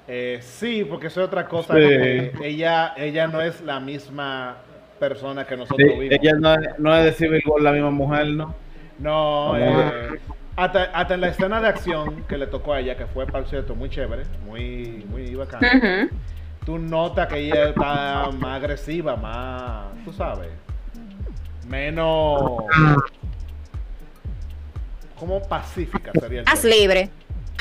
Eh, 0.09 0.39
sí, 0.41 0.85
porque 0.85 1.09
eso 1.09 1.21
es 1.21 1.27
otra 1.27 1.47
cosa. 1.47 1.75
Sí. 1.75 2.31
ella, 2.43 2.95
ella 2.97 3.27
no 3.27 3.43
es 3.43 3.61
la 3.61 3.79
misma 3.81 4.57
persona 4.99 5.47
que 5.47 5.55
Sí, 5.55 5.61
nosotros 5.61 5.99
vimos. 5.99 6.19
ella 6.19 6.33
no 6.39 6.55
es, 6.55 6.79
no 6.79 6.97
es 6.97 7.05
de 7.05 7.13
Civil 7.13 7.43
War 7.47 7.61
la 7.63 7.73
misma 7.73 7.91
mujer, 7.91 8.27
¿no? 8.29 8.55
No, 8.99 9.53
Vamos 9.53 9.93
eh, 9.93 10.19
hasta, 10.59 10.83
hasta 10.85 11.15
en 11.15 11.21
la 11.21 11.29
escena 11.29 11.61
de 11.61 11.69
acción 11.69 12.25
que 12.29 12.37
le 12.37 12.47
tocó 12.47 12.73
a 12.75 12.81
ella, 12.81 12.97
que 12.97 13.07
fue, 13.07 13.27
por 13.27 13.47
cierto, 13.49 13.75
muy 13.75 13.89
chévere, 13.89 14.25
muy, 14.45 15.07
muy 15.09 15.35
bacana. 15.35 15.71
Ujú. 15.77 16.17
Tú 16.67 16.79
notas 16.79 17.29
que 17.29 17.39
ella 17.39 17.69
está 17.71 18.31
más 18.39 18.57
agresiva, 18.57 19.17
más, 19.17 19.87
tú 20.05 20.13
sabes, 20.13 20.51
menos... 21.67 22.43
Como 25.19 25.43
pacífica 25.43 26.13
sería 26.21 26.41
el 26.41 26.45
Más 26.47 26.65
libre, 26.65 27.11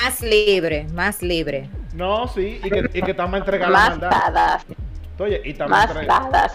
más 0.02 0.20
libre, 0.20 0.86
más 0.94 1.22
libre. 1.22 1.68
No, 1.94 2.28
sí, 2.28 2.60
y 2.62 2.70
que, 2.70 2.90
y 2.94 3.02
que 3.02 3.10
está 3.10 3.26
más 3.26 3.40
entregada 3.40 3.68
a 3.68 3.70
la 3.70 3.78
Más 3.78 3.90
maldad. 3.98 4.10
dadas. 4.10 4.66
Oye, 5.18 5.40
y 5.44 5.50
está 5.50 5.66
más 5.66 5.86
Más 5.86 5.90
entregada. 5.90 6.28
dadas. 6.30 6.52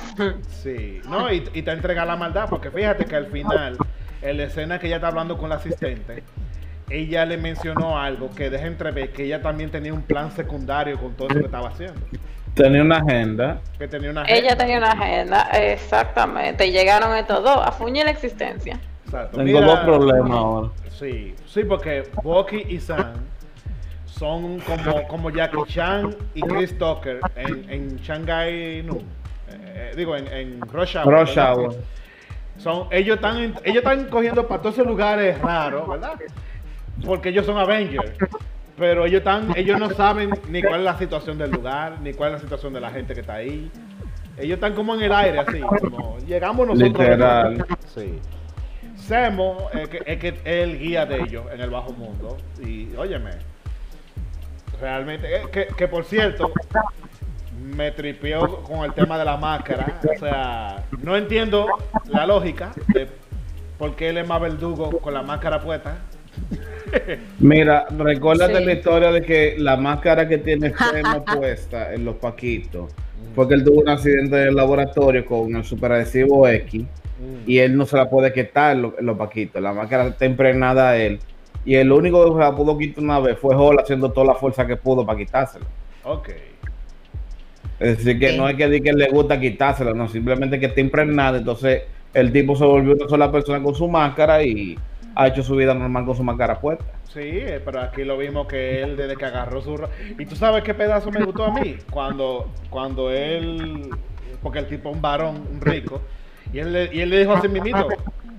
Sí, 0.62 1.02
no, 1.10 1.30
y, 1.32 1.44
y 1.54 1.62
te 1.62 1.72
entrega 1.72 2.06
la 2.06 2.16
maldad, 2.16 2.48
porque 2.50 2.72
fíjate 2.72 3.04
que 3.06 3.16
al 3.18 3.28
final, 3.28 3.78
en 4.24 4.38
la 4.38 4.44
escena 4.44 4.80
que 4.80 4.88
ella 4.88 4.96
está 4.96 5.08
hablando 5.08 5.38
con 5.38 5.50
la 5.50 5.56
asistente, 5.56 6.24
ella 6.90 7.26
le 7.26 7.38
mencionó 7.38 8.00
algo 8.00 8.30
que 8.32 8.50
deja 8.50 8.68
entrever 8.68 9.12
que 9.12 9.26
ella 9.26 9.42
también 9.42 9.70
tenía 9.72 9.94
un 9.94 10.02
plan 10.02 10.32
secundario 10.32 10.98
con 11.00 11.14
todo 11.14 11.30
eso 11.30 11.40
que 11.40 11.46
estaba 11.46 11.70
haciendo. 11.70 12.00
Tenía 12.54 12.82
una 12.84 12.98
agenda. 12.98 13.60
Que 13.80 13.88
tenía 13.88 14.12
una 14.12 14.26
Ella 14.28 14.56
tenía 14.56 14.78
una 14.78 14.92
agenda, 14.92 15.50
exactamente. 15.54 16.68
Y 16.68 16.72
llegaron 16.72 17.16
estos 17.18 17.44
dos 17.44 17.58
a 17.64 17.72
fuñir 17.72 18.06
la 18.06 18.12
existencia. 18.12 18.80
Exacto. 19.06 19.38
Tengo 19.38 19.60
Mira, 19.60 19.66
dos 19.66 19.80
problemas 19.80 20.32
ahora. 20.32 20.70
Sí, 20.90 21.36
sí, 21.48 21.64
porque 21.64 22.04
Bucky 22.22 22.66
y 22.70 22.80
Sam 22.80 23.14
son 24.06 24.60
como, 24.60 25.08
como 25.08 25.30
Jackie 25.32 25.58
Chan 25.68 26.16
y 26.36 26.42
Chris 26.42 26.78
Tucker 26.78 27.20
en, 27.36 27.70
en 27.70 27.98
Shanghai 27.98 28.84
Noon. 28.84 29.00
Eh, 29.50 29.92
eh, 29.92 29.92
digo, 29.98 30.16
en, 30.16 30.28
en 30.28 30.62
Rush 30.62 30.98
Hour. 30.98 31.22
Rush. 31.22 31.38
Son, 32.64 32.88
ellos 32.92 33.18
están 33.18 33.56
ellos 33.66 33.78
están 33.78 34.06
cogiendo 34.06 34.48
para 34.48 34.62
todos 34.62 34.76
esos 34.76 34.88
lugares 34.88 35.38
raros, 35.42 35.86
¿verdad? 35.86 36.14
Porque 37.06 37.30
ellos 37.30 37.46
son 37.46 37.58
Avengers. 37.58 38.14
Pero 38.78 39.06
ellos 39.06 39.20
están, 39.20 39.52
ellos 39.58 39.78
no 39.78 39.90
saben 39.90 40.32
ni 40.48 40.62
cuál 40.62 40.80
es 40.80 40.86
la 40.86 40.98
situación 40.98 41.38
del 41.38 41.52
lugar, 41.52 42.00
ni 42.02 42.14
cuál 42.14 42.30
es 42.30 42.36
la 42.36 42.40
situación 42.40 42.74
de 42.74 42.80
la 42.80 42.90
gente 42.90 43.14
que 43.14 43.20
está 43.20 43.34
ahí. 43.34 43.70
Ellos 44.38 44.56
están 44.56 44.74
como 44.76 44.96
en 44.96 45.02
el 45.02 45.12
aire, 45.12 45.40
así, 45.40 45.60
como 45.60 46.18
llegamos 46.20 46.66
nosotros. 46.66 46.90
Literal. 46.90 47.66
Sí. 47.94 48.18
Semo 48.96 49.70
es 49.74 49.90
que, 49.90 50.02
es 50.06 50.18
que 50.18 50.28
es 50.30 50.36
el 50.46 50.80
guía 50.80 51.06
de 51.06 51.22
ellos 51.22 51.46
en 51.54 51.60
el 51.60 51.70
bajo 51.70 51.92
mundo. 51.92 52.38
Y 52.66 52.96
óyeme, 52.96 53.32
realmente, 54.80 55.36
eh, 55.36 55.44
que, 55.52 55.68
que 55.68 55.88
por 55.90 56.06
cierto, 56.06 56.52
me 57.76 57.92
tripió 57.92 58.62
con 58.64 58.86
el 58.86 58.94
tema 58.94 59.18
de 59.18 59.26
la 59.26 59.38
máscara. 59.38 60.00
O 60.16 60.20
sea, 60.20 60.84
no 61.02 61.16
entiendo 61.18 61.68
la 62.10 62.26
lógica 62.26 62.72
de 62.94 63.08
por 63.78 63.96
qué 63.96 64.10
él 64.10 64.18
es 64.18 64.28
más 64.28 64.40
verdugo 64.42 64.90
con 65.00 65.14
la 65.14 65.22
máscara 65.24 65.60
puesta. 65.62 65.98
Mira, 67.40 67.86
recuérdate 67.98 68.58
Sí. 68.60 68.66
la 68.66 68.74
historia 68.74 69.12
de 69.12 69.22
que 69.22 69.56
la 69.58 69.76
máscara 69.78 70.28
que 70.28 70.38
tiene 70.38 70.72
Femo 70.92 71.24
puesta 71.26 71.94
en 71.94 72.06
los 72.06 72.16
Paquitos 72.16 72.92
fue 73.36 73.48
que 73.48 73.56
él 73.56 73.64
tuvo 73.64 73.82
un 73.82 73.90
accidente 73.90 74.42
en 74.42 74.48
el 74.50 74.56
laboratorio 74.56 75.26
con 75.26 75.56
el 75.56 75.64
superadhesivo 75.64 76.48
X 76.48 76.86
y 77.48 77.58
él 77.60 77.76
no 77.78 77.86
se 77.86 77.96
la 77.98 78.10
puede 78.10 78.34
quitar 78.34 78.76
en 78.76 78.82
los, 78.84 78.94
en 79.00 79.06
los 79.06 79.18
Paquitos. 79.18 79.62
La 79.62 79.74
máscara 79.74 80.08
está 80.08 80.26
impregnada 80.26 80.90
a 80.90 80.98
él 80.98 81.20
y 81.66 81.76
el 81.76 81.92
único 81.92 82.24
que 82.26 82.34
se 82.34 82.40
la 82.40 82.56
pudo 82.56 82.78
quitar 82.78 83.04
una 83.04 83.20
vez 83.20 83.38
fue 83.40 83.56
Hall 83.56 83.80
haciendo 83.80 84.12
toda 84.12 84.28
la 84.28 84.36
fuerza 84.36 84.68
que 84.68 84.76
pudo 84.76 85.06
para 85.06 85.18
quitársela. 85.18 85.66
Ok. 86.04 86.30
Es 87.80 87.98
decir, 87.98 88.20
que 88.20 88.30
Sí. 88.32 88.38
no 88.38 88.48
es 88.48 88.56
que 88.56 88.68
diga 88.70 88.92
que 88.92 88.94
le 88.94 89.10
gusta 89.10 89.40
quitársela, 89.40 89.94
no, 89.94 90.08
simplemente 90.08 90.60
que 90.60 90.68
está 90.68 90.80
impregnada. 90.82 91.38
Entonces, 91.40 91.84
el 92.14 92.32
tipo 92.32 92.56
se 92.56 92.66
volvió 92.66 92.94
una 92.94 93.08
sola 93.10 93.32
persona 93.32 93.62
con 93.64 93.76
su 93.76 93.88
máscara 93.88 94.44
y 94.44 94.78
ha 95.16 95.28
hecho 95.28 95.44
su 95.44 95.56
vida 95.56 95.74
normal 95.74 96.06
con 96.06 96.16
su 96.16 96.24
máscara 96.24 96.60
puesta. 96.60 96.86
Sí, 97.10 97.20
eh, 97.22 97.62
pero 97.64 97.82
aquí 97.82 98.04
lo 98.04 98.18
vimos 98.18 98.48
que 98.48 98.82
él 98.82 98.96
desde 98.98 99.16
que 99.16 99.26
agarró 99.26 99.62
su... 99.62 99.80
Y 100.18 100.26
tú 100.26 100.36
sabes 100.36 100.64
qué 100.64 100.74
pedazo 100.74 101.12
me 101.12 101.24
gustó 101.24 101.46
a 101.46 101.52
mí, 101.54 101.76
cuando, 101.92 102.50
cuando 102.70 103.12
él, 103.12 103.90
porque 104.42 104.60
el 104.60 104.68
tipo 104.68 104.90
es 104.90 104.96
un 104.96 105.02
varón, 105.02 105.48
un 105.52 105.62
rico, 105.62 106.02
y 106.52 106.60
él, 106.60 106.74
le- 106.74 106.90
y 106.92 107.02
él 107.02 107.10
le 107.10 107.20
dijo 107.20 107.34
así 107.34 107.48
mismito, 107.48 107.88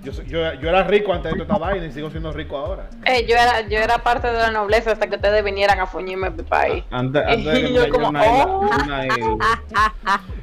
yo, 0.05 0.21
yo, 0.23 0.53
yo 0.53 0.69
era 0.69 0.83
rico 0.83 1.13
antes 1.13 1.33
de 1.33 1.41
esta 1.41 1.57
vaina 1.57 1.85
y 1.85 1.91
sigo 1.91 2.09
siendo 2.09 2.31
rico 2.31 2.57
ahora. 2.57 2.89
Eh, 3.05 3.25
yo, 3.27 3.35
era, 3.35 3.61
yo 3.67 3.79
era 3.79 3.97
parte 3.99 4.27
de 4.27 4.37
la 4.37 4.51
nobleza 4.51 4.91
hasta 4.91 5.07
que 5.07 5.15
ustedes 5.15 5.43
vinieran 5.43 5.79
a 5.79 5.87
fuñirme 5.87 6.29
mi 6.29 6.43
país. 6.43 6.83
Antes, 6.91 7.23
antes 7.27 7.45
de 7.45 7.61
que 7.61 7.73
yo 7.73 7.89
como, 7.89 8.09
una 8.09 8.25
isla- 8.25 8.45
oh. 8.47 8.59
una. 8.59 10.21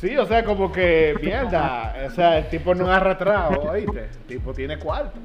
Sí, 0.00 0.14
o 0.18 0.26
sea, 0.26 0.44
como 0.44 0.70
que, 0.70 1.16
mierda, 1.22 1.96
o 2.06 2.10
sea, 2.10 2.36
el 2.36 2.50
tipo 2.50 2.74
no 2.74 2.84
es 2.84 2.90
arrastrado, 2.90 3.62
oíste, 3.62 4.00
el 4.00 4.26
tipo 4.26 4.52
tiene 4.52 4.78
cuarto. 4.78 5.18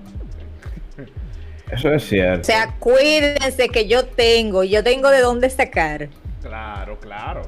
Eso 1.69 1.89
es 1.93 2.07
cierto. 2.07 2.41
O 2.41 2.43
sea, 2.45 2.73
cuídense 2.79 3.67
que 3.67 3.87
yo 3.89 4.05
tengo, 4.05 4.63
yo 4.63 4.81
tengo 4.81 5.09
de 5.09 5.19
dónde 5.19 5.49
sacar. 5.49 6.07
Claro, 6.41 6.97
claro. 6.99 7.41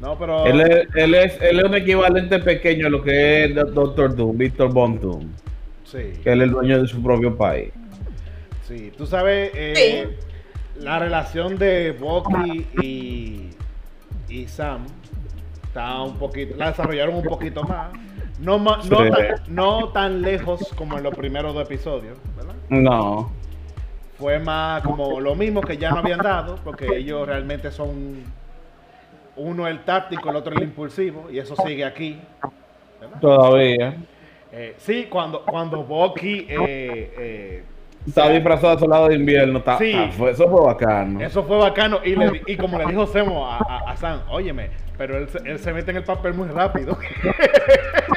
No, 0.00 0.18
pero... 0.18 0.46
Él 0.46 0.60
es, 0.62 0.88
él, 0.94 1.14
es, 1.14 1.40
él 1.42 1.58
es 1.58 1.64
un 1.64 1.74
equivalente 1.74 2.38
pequeño 2.38 2.86
a 2.86 2.90
lo 2.90 3.02
que 3.02 3.44
es 3.44 3.54
Doctor 3.54 4.14
Doom, 4.16 4.38
Víctor 4.38 4.72
Von 4.72 4.98
Doom, 5.00 5.28
Sí. 5.84 6.12
que 6.22 6.32
él 6.32 6.40
es 6.40 6.48
el 6.48 6.50
dueño 6.52 6.80
de 6.80 6.88
su 6.88 7.02
propio 7.02 7.36
país. 7.36 7.70
Sí, 8.66 8.92
tú 8.96 9.04
sabes, 9.06 9.50
eh, 9.54 10.16
la 10.78 10.98
relación 11.00 11.58
de 11.58 11.92
Bucky 11.92 12.66
y, 12.82 13.50
y 14.28 14.46
Sam 14.46 14.86
está 15.64 16.00
un 16.02 16.16
poquito, 16.16 16.54
la 16.56 16.70
desarrollaron 16.70 17.16
un 17.16 17.24
poquito 17.24 17.62
más. 17.64 17.90
No, 18.38 18.58
ma- 18.58 18.78
no, 18.88 19.04
Sí. 19.04 19.10
tan, 19.10 19.54
no 19.54 19.88
tan 19.88 20.22
lejos 20.22 20.66
como 20.76 20.96
en 20.96 21.02
los 21.02 21.14
primeros 21.14 21.52
dos 21.52 21.64
episodios, 21.64 22.16
¿verdad? 22.36 22.54
No. 22.70 23.30
Fue 24.18 24.38
más 24.38 24.82
como 24.82 25.20
lo 25.20 25.34
mismo 25.34 25.60
que 25.60 25.76
ya 25.76 25.90
no 25.90 25.98
habían 25.98 26.20
dado, 26.20 26.56
porque 26.64 26.86
ellos 26.96 27.26
realmente 27.26 27.70
son 27.70 28.22
uno 29.36 29.66
el 29.68 29.80
táctico, 29.84 30.30
el 30.30 30.36
otro 30.36 30.54
el 30.56 30.62
impulsivo, 30.62 31.28
y 31.30 31.38
eso 31.38 31.54
sigue 31.66 31.84
aquí. 31.84 32.18
¿verdad? 33.00 33.20
Todavía. 33.20 33.96
Eh, 34.52 34.74
sí, 34.78 35.06
cuando, 35.08 35.44
cuando 35.44 35.84
Bucky 35.84 36.46
eh, 36.48 37.14
eh, 37.18 37.64
Estaba 38.06 38.30
disfrazado 38.30 38.74
de 38.74 38.80
soldado 38.80 39.08
de 39.08 39.14
invierno. 39.14 39.58
está- 39.58 39.78
Sí. 39.78 39.92
ah, 39.94 40.10
fue- 40.10 40.30
eso 40.32 40.48
fue 40.50 40.60
bacano. 40.64 41.20
Eso 41.20 41.44
fue 41.44 41.56
bacano. 41.58 42.00
Y, 42.04 42.16
le 42.16 42.42
y 42.46 42.56
como 42.56 42.78
le 42.78 42.86
dijo 42.86 43.06
Semo 43.06 43.46
a, 43.46 43.58
a, 43.58 43.90
a 43.92 43.96
Sam, 43.96 44.22
óyeme, 44.30 44.70
pero 44.98 45.16
él, 45.18 45.28
se- 45.28 45.38
él 45.48 45.58
se 45.58 45.72
mete 45.72 45.90
en 45.92 45.98
el 45.98 46.04
papel 46.04 46.34
muy 46.34 46.48
rápido. 46.48 46.96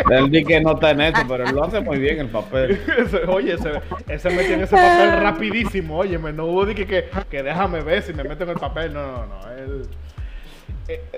Él 0.09 0.29
dice 0.29 0.45
que 0.45 0.61
no 0.61 0.73
está 0.73 0.91
en 0.91 1.01
eso, 1.01 1.21
pero 1.27 1.45
él 1.47 1.55
lo 1.55 1.63
hace 1.63 1.79
muy 1.79 1.97
bien 1.97 2.19
el 2.19 2.27
papel. 2.27 2.79
Oye, 3.27 3.53
ese, 3.53 3.71
ese 4.09 4.29
metió 4.31 4.55
en 4.55 4.61
ese 4.61 4.75
papel 4.75 5.21
rapidísimo. 5.21 5.97
Oye, 5.97 6.17
no 6.17 6.45
hubo 6.45 6.65
que, 6.65 6.85
que, 6.85 7.05
que 7.29 7.41
déjame 7.43 7.81
ver 7.81 8.01
si 8.01 8.13
me 8.13 8.23
meto 8.23 8.43
en 8.43 8.49
el 8.49 8.57
papel. 8.57 8.93
No, 8.93 9.01
no, 9.01 9.25
no. 9.27 9.51
Él, 9.51 9.83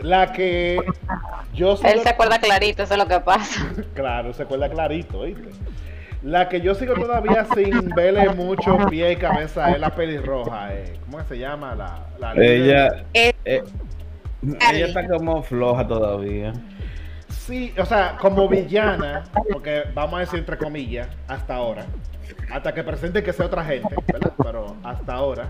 la 0.02 0.32
que 0.32 0.78
yo 1.54 1.72
Él 1.72 1.78
sigo- 1.78 2.04
se 2.04 2.10
acuerda 2.10 2.40
clarito, 2.40 2.84
eso 2.84 2.94
es 2.94 3.00
lo 3.00 3.08
que 3.08 3.20
pasa. 3.20 3.66
Claro, 3.94 4.34
se 4.34 4.44
acuerda 4.44 4.70
clarito, 4.70 5.22
¿viste? 5.22 5.50
La 6.24 6.50
que 6.50 6.60
yo 6.62 6.74
sigo 6.74 6.96
todavía 6.96 7.46
sin 7.54 7.90
verle 7.90 8.30
mucho 8.34 8.78
pie 8.90 9.12
y 9.12 9.16
cabeza 9.16 9.70
es 9.72 9.80
la 9.80 9.94
pelirroja. 9.94 10.74
Eh. 10.74 10.98
¿Cómo 11.06 11.20
que 11.20 11.24
se 11.26 11.38
llama? 11.38 11.76
La. 11.76 12.34
Ella, 12.36 13.06
Eh, 13.14 13.34
eh, 13.46 13.64
ella 14.72 14.86
está 14.88 15.08
como 15.08 15.44
floja 15.44 15.88
todavía. 15.88 16.52
Sí, 17.30 17.74
o 17.78 17.86
sea, 17.86 18.18
como 18.20 18.48
villana, 18.50 19.24
porque 19.52 19.84
vamos 19.94 20.16
a 20.16 20.20
decir 20.22 20.40
entre 20.40 20.58
comillas, 20.58 21.08
hasta 21.28 21.56
ahora, 21.56 21.86
hasta 22.52 22.74
que 22.74 22.84
presente 22.84 23.22
que 23.22 23.32
sea 23.32 23.46
otra 23.46 23.64
gente, 23.64 23.94
¿verdad? 24.12 24.34
Pero 24.44 24.76
hasta 24.84 25.14
ahora, 25.14 25.50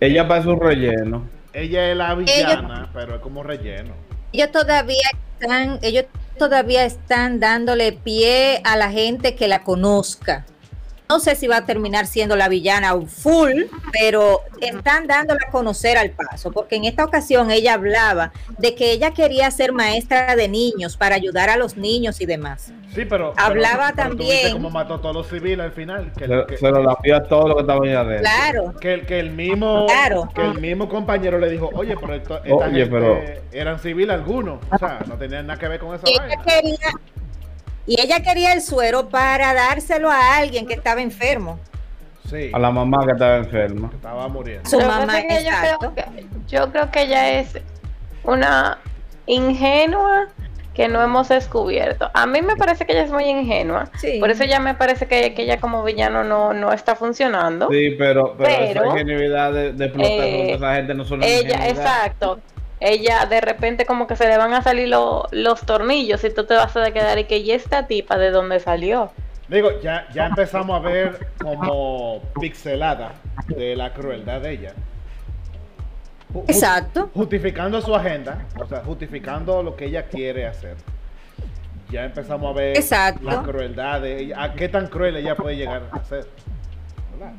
Ella 0.00 0.26
parece 0.26 0.48
un 0.48 0.60
relleno. 0.60 1.28
Ella 1.54 1.90
es 1.90 1.96
la 1.96 2.14
villana, 2.14 2.90
pero 2.92 3.14
es 3.14 3.20
como 3.20 3.42
relleno. 3.42 3.94
ellos 4.32 4.50
todavía 4.50 5.08
están, 5.38 5.78
ellos 5.82 6.06
todavía 6.36 6.84
están 6.84 7.38
dándole 7.38 7.92
pie 7.92 8.60
a 8.64 8.76
la 8.76 8.90
gente 8.90 9.36
que 9.36 9.46
la 9.46 9.62
conozca. 9.62 10.44
No 11.10 11.20
sé 11.20 11.36
si 11.36 11.46
va 11.46 11.58
a 11.58 11.66
terminar 11.66 12.06
siendo 12.06 12.34
la 12.34 12.48
villana 12.48 12.94
full, 13.06 13.64
pero 13.92 14.40
están 14.62 15.06
dándola 15.06 15.40
a 15.46 15.50
conocer 15.50 15.98
al 15.98 16.10
paso, 16.10 16.50
porque 16.50 16.76
en 16.76 16.84
esta 16.86 17.04
ocasión 17.04 17.50
ella 17.50 17.74
hablaba 17.74 18.32
de 18.58 18.74
que 18.74 18.90
ella 18.90 19.10
quería 19.12 19.50
ser 19.50 19.72
maestra 19.72 20.34
de 20.34 20.48
niños 20.48 20.96
para 20.96 21.14
ayudar 21.16 21.50
a 21.50 21.58
los 21.58 21.76
niños 21.76 22.22
y 22.22 22.26
demás. 22.26 22.72
Sí, 22.94 23.04
pero. 23.04 23.34
Hablaba 23.36 23.92
pero, 23.94 23.96
pero 23.96 24.08
también- 24.08 24.30
viste 24.30 24.52
cómo 24.52 24.70
mató 24.70 24.94
a 24.94 25.00
todos 25.02 25.14
los 25.14 25.28
civiles 25.28 25.60
al 25.60 25.72
final. 25.72 26.10
Que, 26.16 26.26
Se, 26.26 26.46
que- 26.46 26.56
se 26.56 26.70
lo 26.70 26.82
lampió 26.82 27.16
a 27.16 27.22
todo 27.24 27.48
lo 27.48 27.54
que 27.56 27.60
estaba 27.60 27.84
allá. 27.84 28.20
Claro, 28.20 28.74
que 28.80 28.94
el, 28.94 29.06
que 29.06 29.18
el 29.20 29.30
mismo 29.32 29.84
Claro. 29.86 30.28
que 30.34 30.40
el 30.42 30.58
mismo 30.58 30.88
compañero 30.88 31.38
le 31.38 31.50
dijo, 31.50 31.70
oye, 31.74 31.96
pero 32.00 32.14
esto, 32.14 32.36
esta 32.38 32.54
Oye, 32.54 32.84
gente 32.84 32.90
pero- 32.90 33.20
eran 33.52 33.78
civiles 33.78 34.14
algunos. 34.14 34.58
O 34.70 34.78
sea, 34.78 35.00
no 35.06 35.16
tenían 35.18 35.46
nada 35.46 35.58
que 35.60 35.68
ver 35.68 35.80
con 35.80 35.94
esa 35.94 36.06
ella 36.08 36.18
vaina. 36.20 36.42
quería, 36.44 36.76
y 37.86 38.00
ella 38.00 38.22
quería 38.22 38.52
el 38.52 38.62
suero 38.62 39.08
para 39.08 39.52
dárselo 39.54 40.10
a 40.10 40.36
alguien 40.36 40.66
que 40.66 40.74
estaba 40.74 41.02
enfermo. 41.02 41.58
Sí, 42.28 42.50
A 42.54 42.58
la 42.58 42.70
mamá 42.70 43.04
que 43.04 43.12
estaba 43.12 43.36
enferma. 43.36 43.90
que 43.90 43.96
estaba 43.96 44.28
muriendo. 44.28 44.68
Su 44.68 44.78
que 44.78 44.84
mamá, 44.86 45.06
pasa 45.06 45.18
es 45.20 45.26
que 45.26 45.44
yo, 45.44 45.78
creo 45.78 45.94
que, 45.94 46.26
yo 46.48 46.72
creo 46.72 46.90
que 46.90 47.02
ella 47.02 47.40
es 47.40 47.58
una 48.24 48.78
ingenua 49.26 50.28
que 50.72 50.88
no 50.88 51.02
hemos 51.02 51.28
descubierto. 51.28 52.10
A 52.14 52.26
mí 52.26 52.42
me 52.42 52.56
parece 52.56 52.84
que 52.84 52.92
ella 52.92 53.02
es 53.04 53.10
muy 53.12 53.24
ingenua. 53.24 53.90
Sí. 53.98 54.18
Por 54.18 54.30
eso 54.30 54.44
ya 54.44 54.58
me 54.58 54.74
parece 54.74 55.06
que, 55.06 55.34
que 55.34 55.42
ella 55.42 55.60
como 55.60 55.84
villano 55.84 56.24
no, 56.24 56.52
no 56.52 56.72
está 56.72 56.96
funcionando. 56.96 57.68
Sí, 57.70 57.94
pero, 57.96 58.34
pero, 58.36 58.50
Pero, 58.58 58.84
esa 58.84 59.00
ingenuidad 59.00 59.52
de, 59.52 59.72
de 59.72 59.84
explotar 59.84 60.10
eh, 60.10 60.52
esa 60.52 60.74
gente 60.74 60.94
no 60.94 61.04
solo 61.04 61.24
Ella, 61.24 61.68
exacto. 61.68 62.40
Ella 62.80 63.26
de 63.26 63.40
repente 63.40 63.86
como 63.86 64.06
que 64.06 64.16
se 64.16 64.26
le 64.28 64.36
van 64.36 64.52
a 64.52 64.62
salir 64.62 64.88
lo- 64.88 65.26
los 65.30 65.60
tornillos 65.62 66.22
y 66.24 66.30
tú 66.30 66.44
te 66.44 66.54
vas 66.54 66.76
a 66.76 66.90
quedar 66.90 67.18
y 67.18 67.24
que 67.24 67.38
y 67.38 67.50
esta 67.52 67.86
tipa 67.86 68.18
de 68.18 68.30
dónde 68.30 68.60
salió. 68.60 69.10
Digo, 69.48 69.80
ya, 69.80 70.06
ya 70.12 70.26
empezamos 70.26 70.76
a 70.76 70.80
ver 70.80 71.28
como 71.40 72.20
pixelada 72.40 73.12
de 73.48 73.76
la 73.76 73.92
crueldad 73.92 74.40
de 74.40 74.50
ella. 74.52 74.72
Exacto. 76.48 77.10
Justificando 77.14 77.80
su 77.80 77.94
agenda, 77.94 78.44
o 78.60 78.66
sea, 78.66 78.82
justificando 78.84 79.62
lo 79.62 79.76
que 79.76 79.84
ella 79.86 80.06
quiere 80.06 80.46
hacer. 80.46 80.76
Ya 81.90 82.04
empezamos 82.04 82.50
a 82.50 82.58
ver 82.58 82.76
Exacto. 82.76 83.22
la 83.24 83.42
crueldad 83.42 84.00
de 84.00 84.18
ella, 84.20 84.42
a 84.42 84.54
qué 84.54 84.68
tan 84.68 84.88
cruel 84.88 85.16
ella 85.16 85.36
puede 85.36 85.56
llegar 85.56 85.82
a 85.92 86.02
ser. 86.04 86.26
¿verdad? 87.12 87.34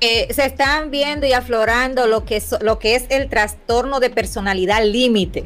Eh, 0.00 0.32
se 0.32 0.44
están 0.46 0.90
viendo 0.90 1.26
y 1.26 1.32
aflorando 1.32 2.06
lo 2.06 2.24
que, 2.24 2.36
es, 2.36 2.54
lo 2.60 2.78
que 2.78 2.94
es 2.94 3.06
el 3.08 3.28
trastorno 3.28 3.98
de 4.00 4.10
personalidad 4.10 4.82
límite. 4.84 5.44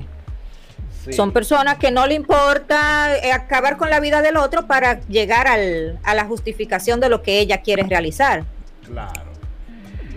Sí, 1.04 1.12
Son 1.14 1.32
personas 1.32 1.78
que 1.78 1.90
no 1.90 2.06
le 2.06 2.14
importa 2.14 3.16
eh, 3.16 3.32
acabar 3.32 3.76
con 3.76 3.88
la 3.90 3.98
vida 3.98 4.20
del 4.22 4.36
otro 4.36 4.66
para 4.66 5.00
llegar 5.08 5.48
al- 5.48 5.98
a 6.04 6.14
la 6.14 6.24
justificación 6.26 7.00
de 7.00 7.08
lo 7.08 7.22
que 7.22 7.40
ella 7.40 7.62
quiere 7.62 7.82
realizar. 7.84 8.44
claro. 8.86 9.32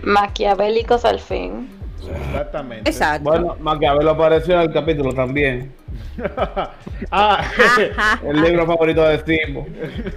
Maquiavélicos 0.02 1.04
al 1.04 1.18
fin. 1.18 1.68
Exactamente. 2.04 2.90
Exacto. 2.90 3.24
Bueno, 3.24 3.56
Maquiavelo 3.60 4.10
apareció 4.12 4.54
en 4.54 4.60
el 4.62 4.72
capítulo 4.72 5.12
también. 5.12 5.72
ah. 7.10 7.44
El 8.24 8.42
libro 8.42 8.66
favorito 8.66 9.02
de 9.02 9.18
Steve. 9.18 9.66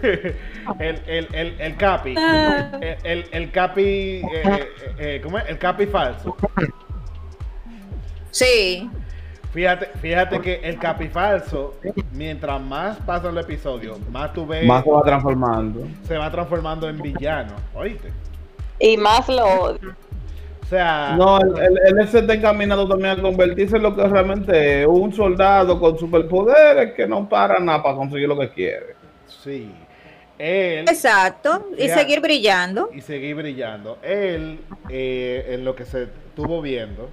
el, 0.80 1.02
el, 1.08 1.28
el, 1.34 1.62
el 1.62 1.78
Capi. 1.78 2.16
Ah. 2.18 2.72
El, 2.82 2.98
el, 3.04 3.26
el 3.32 3.52
Capi. 3.52 3.82
eh, 3.82 4.24
eh, 4.34 4.70
eh, 4.98 5.22
¿Cómo 5.24 5.40
es? 5.40 5.50
El 5.50 5.58
Capi 5.58 5.86
falso. 5.86 6.36
Sí, 8.32 8.90
Fíjate, 9.52 9.88
fíjate 10.00 10.40
que 10.42 10.62
el 10.64 10.78
Capi 10.78 11.08
falso, 11.08 11.74
mientras 12.12 12.62
más 12.62 12.98
pasa 12.98 13.30
el 13.30 13.38
episodio, 13.40 13.98
más 14.12 14.32
tú 14.32 14.46
ves. 14.46 14.64
Más 14.64 14.84
se 14.84 14.92
va 14.92 15.02
transformando. 15.02 15.88
se 16.08 16.18
va 16.18 16.30
transformando 16.30 16.88
en 16.88 17.02
villano. 17.02 17.54
¿Oíste? 17.74 18.12
Y 18.80 18.96
más 18.98 19.28
lo 19.28 19.44
odio. 19.44 19.96
O 20.70 20.72
sea. 20.72 21.16
No, 21.18 21.40
él, 21.42 21.52
él- 21.64 21.98
él 22.00 22.08
se 22.10 22.20
está 22.20 22.36
encaminado 22.36 22.88
también 22.88 23.18
a 23.18 23.22
convertirse 23.24 23.78
en 23.78 23.82
lo 23.82 23.96
que 23.96 24.08
realmente 24.08 24.82
es 24.82 24.88
un 24.88 25.12
soldado 25.12 25.80
con 25.80 25.98
superpoderes 25.98 26.94
que 26.94 27.08
no 27.08 27.28
para 27.28 27.58
nada 27.60 27.82
para 27.82 27.96
conseguir 27.96 28.28
lo 28.28 28.38
que 28.38 28.50
quiere. 28.50 28.96
Sí. 29.26 29.72
Él. 30.38 30.86
exacto. 30.88 31.70
Y 31.76 31.88
Ya. 31.88 31.96
seguir 31.98 32.22
brillando. 32.22 32.92
y 32.94 33.02
seguir 33.02 33.34
brillando. 33.36 33.98
Él, 34.04 34.60
eh, 34.90 35.48
en 35.56 35.66
lo 35.66 35.76
que 35.76 35.86
se 35.86 36.04
estuvo 36.04 36.62
viendo, 36.62 37.10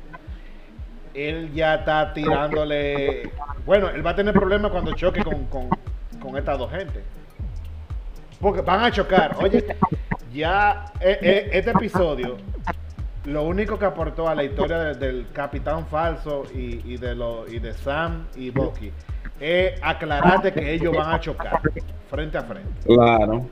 él 1.14 1.50
ya 1.54 1.76
está 1.76 2.12
tirándole. 2.12 3.30
Bueno, 3.64 3.88
él 3.88 4.06
va 4.06 4.10
a 4.10 4.16
tener 4.16 4.34
problemas 4.34 4.70
cuando 4.70 4.92
choque 4.94 5.24
con, 5.24 5.46
con, 5.46 5.70
con 6.20 6.36
estas 6.36 6.58
dos 6.58 6.70
gente. 6.70 7.00
Porque 8.38 8.60
van 8.60 8.84
a 8.84 8.90
chocar. 8.92 9.34
Oye, 9.42 9.64
ya 10.32 10.92
eh, 11.00 11.18
eh, 11.22 11.48
este 11.52 11.70
episodio, 11.70 12.36
lo 13.26 13.42
único 13.44 13.78
que 13.78 13.84
aportó 13.84 14.28
a 14.28 14.34
la 14.34 14.44
historia 14.44 14.78
de- 14.78 14.94
del 14.94 15.26
Capitán 15.32 15.86
Falso 15.86 16.44
y, 16.54 16.80
y 16.92 16.96
de 16.96 17.14
lo, 17.14 17.46
y 17.48 17.58
de 17.58 17.74
Sam 17.74 18.26
y 18.36 18.50
Bucky 18.50 18.92
es 19.40 19.78
aclararte 19.82 20.52
que 20.52 20.72
ellos 20.72 20.96
van 20.96 21.12
a 21.12 21.20
chocar 21.20 21.60
frente 22.08 22.38
a 22.38 22.42
frente. 22.42 22.70
Claro. 22.86 23.46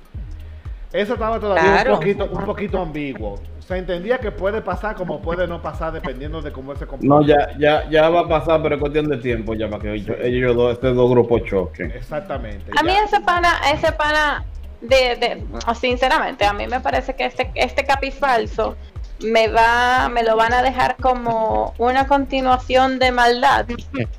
Eso 0.92 1.14
estaba 1.14 1.40
todavía 1.40 1.62
Claro. 1.72 1.94
un 1.94 1.98
poquito, 1.98 2.24
un 2.26 2.44
poquito 2.44 2.80
ambiguo. 2.80 3.40
Se 3.58 3.76
entendía 3.76 4.18
que 4.18 4.30
puede 4.30 4.60
pasar 4.62 4.94
como 4.94 5.20
puede 5.20 5.46
no 5.48 5.60
pasar 5.60 5.92
dependiendo 5.92 6.40
de 6.40 6.52
cómo 6.52 6.74
se 6.76 6.86
comporta. 6.86 7.06
No, 7.14 7.22
ya, 7.26 7.48
ya, 7.58 7.88
ya 7.90 8.08
va 8.10 8.20
a 8.20 8.28
pasar, 8.28 8.62
pero 8.62 8.76
es 8.76 8.80
cuestión 8.80 9.08
de 9.08 9.16
tiempo 9.16 9.54
ya 9.54 9.68
para 9.68 9.82
que 9.82 9.92
ellos, 9.94 10.16
ellos 10.22 10.54
dos, 10.54 10.74
estos 10.74 10.94
dos 10.94 11.10
grupos 11.10 11.42
choquen. 11.44 11.90
Exactamente. 11.90 12.70
A 12.78 12.82
mí 12.84 12.92
ese 13.04 13.20
pana, 13.22 13.48
ese 13.72 13.90
pana, 13.92 14.44
de, 14.80 15.16
de, 15.16 15.42
sinceramente, 15.74 16.44
a 16.44 16.52
mí 16.52 16.66
me 16.68 16.78
parece 16.80 17.14
que 17.16 17.24
este, 17.24 17.50
este 17.56 17.84
capi 17.84 18.10
falso 18.12 18.76
me 19.20 19.48
va, 19.48 20.08
me 20.08 20.22
lo 20.22 20.36
van 20.36 20.52
a 20.52 20.62
dejar 20.62 20.96
como 20.96 21.74
una 21.78 22.06
continuación 22.06 22.98
de 22.98 23.12
maldad. 23.12 23.66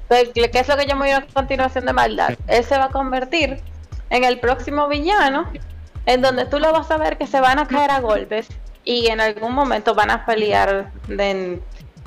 Pues, 0.08 0.30
¿Qué 0.34 0.50
es 0.54 0.68
lo 0.68 0.78
que 0.78 0.86
yo 0.88 0.96
me 0.96 1.08
digo 1.08 1.20
continuación 1.34 1.86
de 1.86 1.94
maldad? 1.94 2.36
Él 2.48 2.64
se 2.64 2.78
va 2.78 2.86
a 2.86 2.90
convertir 2.90 3.60
en 4.10 4.24
el 4.24 4.40
próximo 4.40 4.88
villano, 4.88 5.52
en 6.06 6.22
donde 6.22 6.46
tú 6.46 6.60
lo 6.60 6.72
vas 6.72 6.90
a 6.92 6.98
ver 6.98 7.18
que 7.18 7.28
se 7.28 7.40
van 7.42 7.60
a 7.60 7.68
caer 7.68 7.92
a 7.92 8.00
golpes 8.00 8.48
y 8.84 9.08
en 9.08 9.20
algún 9.20 9.54
momento 9.54 9.96
van 9.96 10.12
a 10.12 10.26
pelear 10.26 10.92
de- 11.08 11.62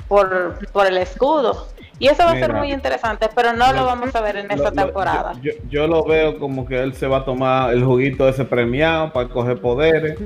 por, 0.07 0.57
por 0.71 0.87
el 0.87 0.97
escudo. 0.97 1.67
Y 1.99 2.07
eso 2.07 2.23
va 2.23 2.31
a 2.31 2.35
ser 2.39 2.53
muy 2.53 2.71
interesante, 2.71 3.27
pero 3.35 3.51
no 3.51 3.73
lo 3.73 3.81
Lo- 3.81 3.85
vamos 3.85 4.15
a 4.15 4.21
ver 4.21 4.37
en 4.37 4.49
esta 4.49 4.69
lo- 4.69 4.71
temporada. 4.71 5.33
Yo, 5.41 5.51
yo- 5.51 5.59
yo 5.69 5.87
lo 5.87 6.03
veo 6.05 6.39
como 6.39 6.65
que 6.65 6.81
él 6.81 6.93
se 6.93 7.05
va 7.07 7.17
a 7.17 7.25
tomar 7.25 7.73
el 7.73 7.83
juguito 7.83 8.27
ese 8.29 8.45
premiado 8.45 9.11
para 9.11 9.27
coger 9.27 9.59
poderes. 9.59 10.17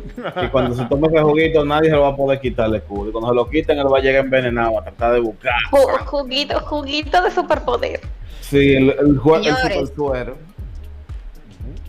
Y 0.44 0.48
cuando 0.50 0.76
se 0.76 0.86
tome 0.86 1.08
ese 1.08 1.20
juguito, 1.22 1.66
nadie 1.66 1.90
se 1.90 1.96
lo 1.96 2.04
va 2.04 2.10
a 2.10 2.16
poder 2.16 2.40
quitar 2.40 2.68
el 2.68 2.76
escudo. 2.76 3.10
Y 3.10 3.12
cuando 3.12 3.30
se 3.30 3.36
lo 3.36 3.50
quiten, 3.50 3.80
él 3.80 3.92
va 3.92 3.98
a 3.98 4.02
llegar 4.02 4.24
envenenado 4.26 4.80
a 4.80 4.84
tratar 4.84 5.14
de 5.14 5.20
buscar. 5.22 5.56
Ju- 5.72 6.06
juguito, 6.06 6.60
juguito 6.60 7.22
de 7.24 7.32
superpoder. 7.32 8.02
Sí, 8.42 8.76
el, 8.76 8.90
el, 8.92 9.00
el 9.00 9.56
super 9.56 9.88
suero. 9.96 10.38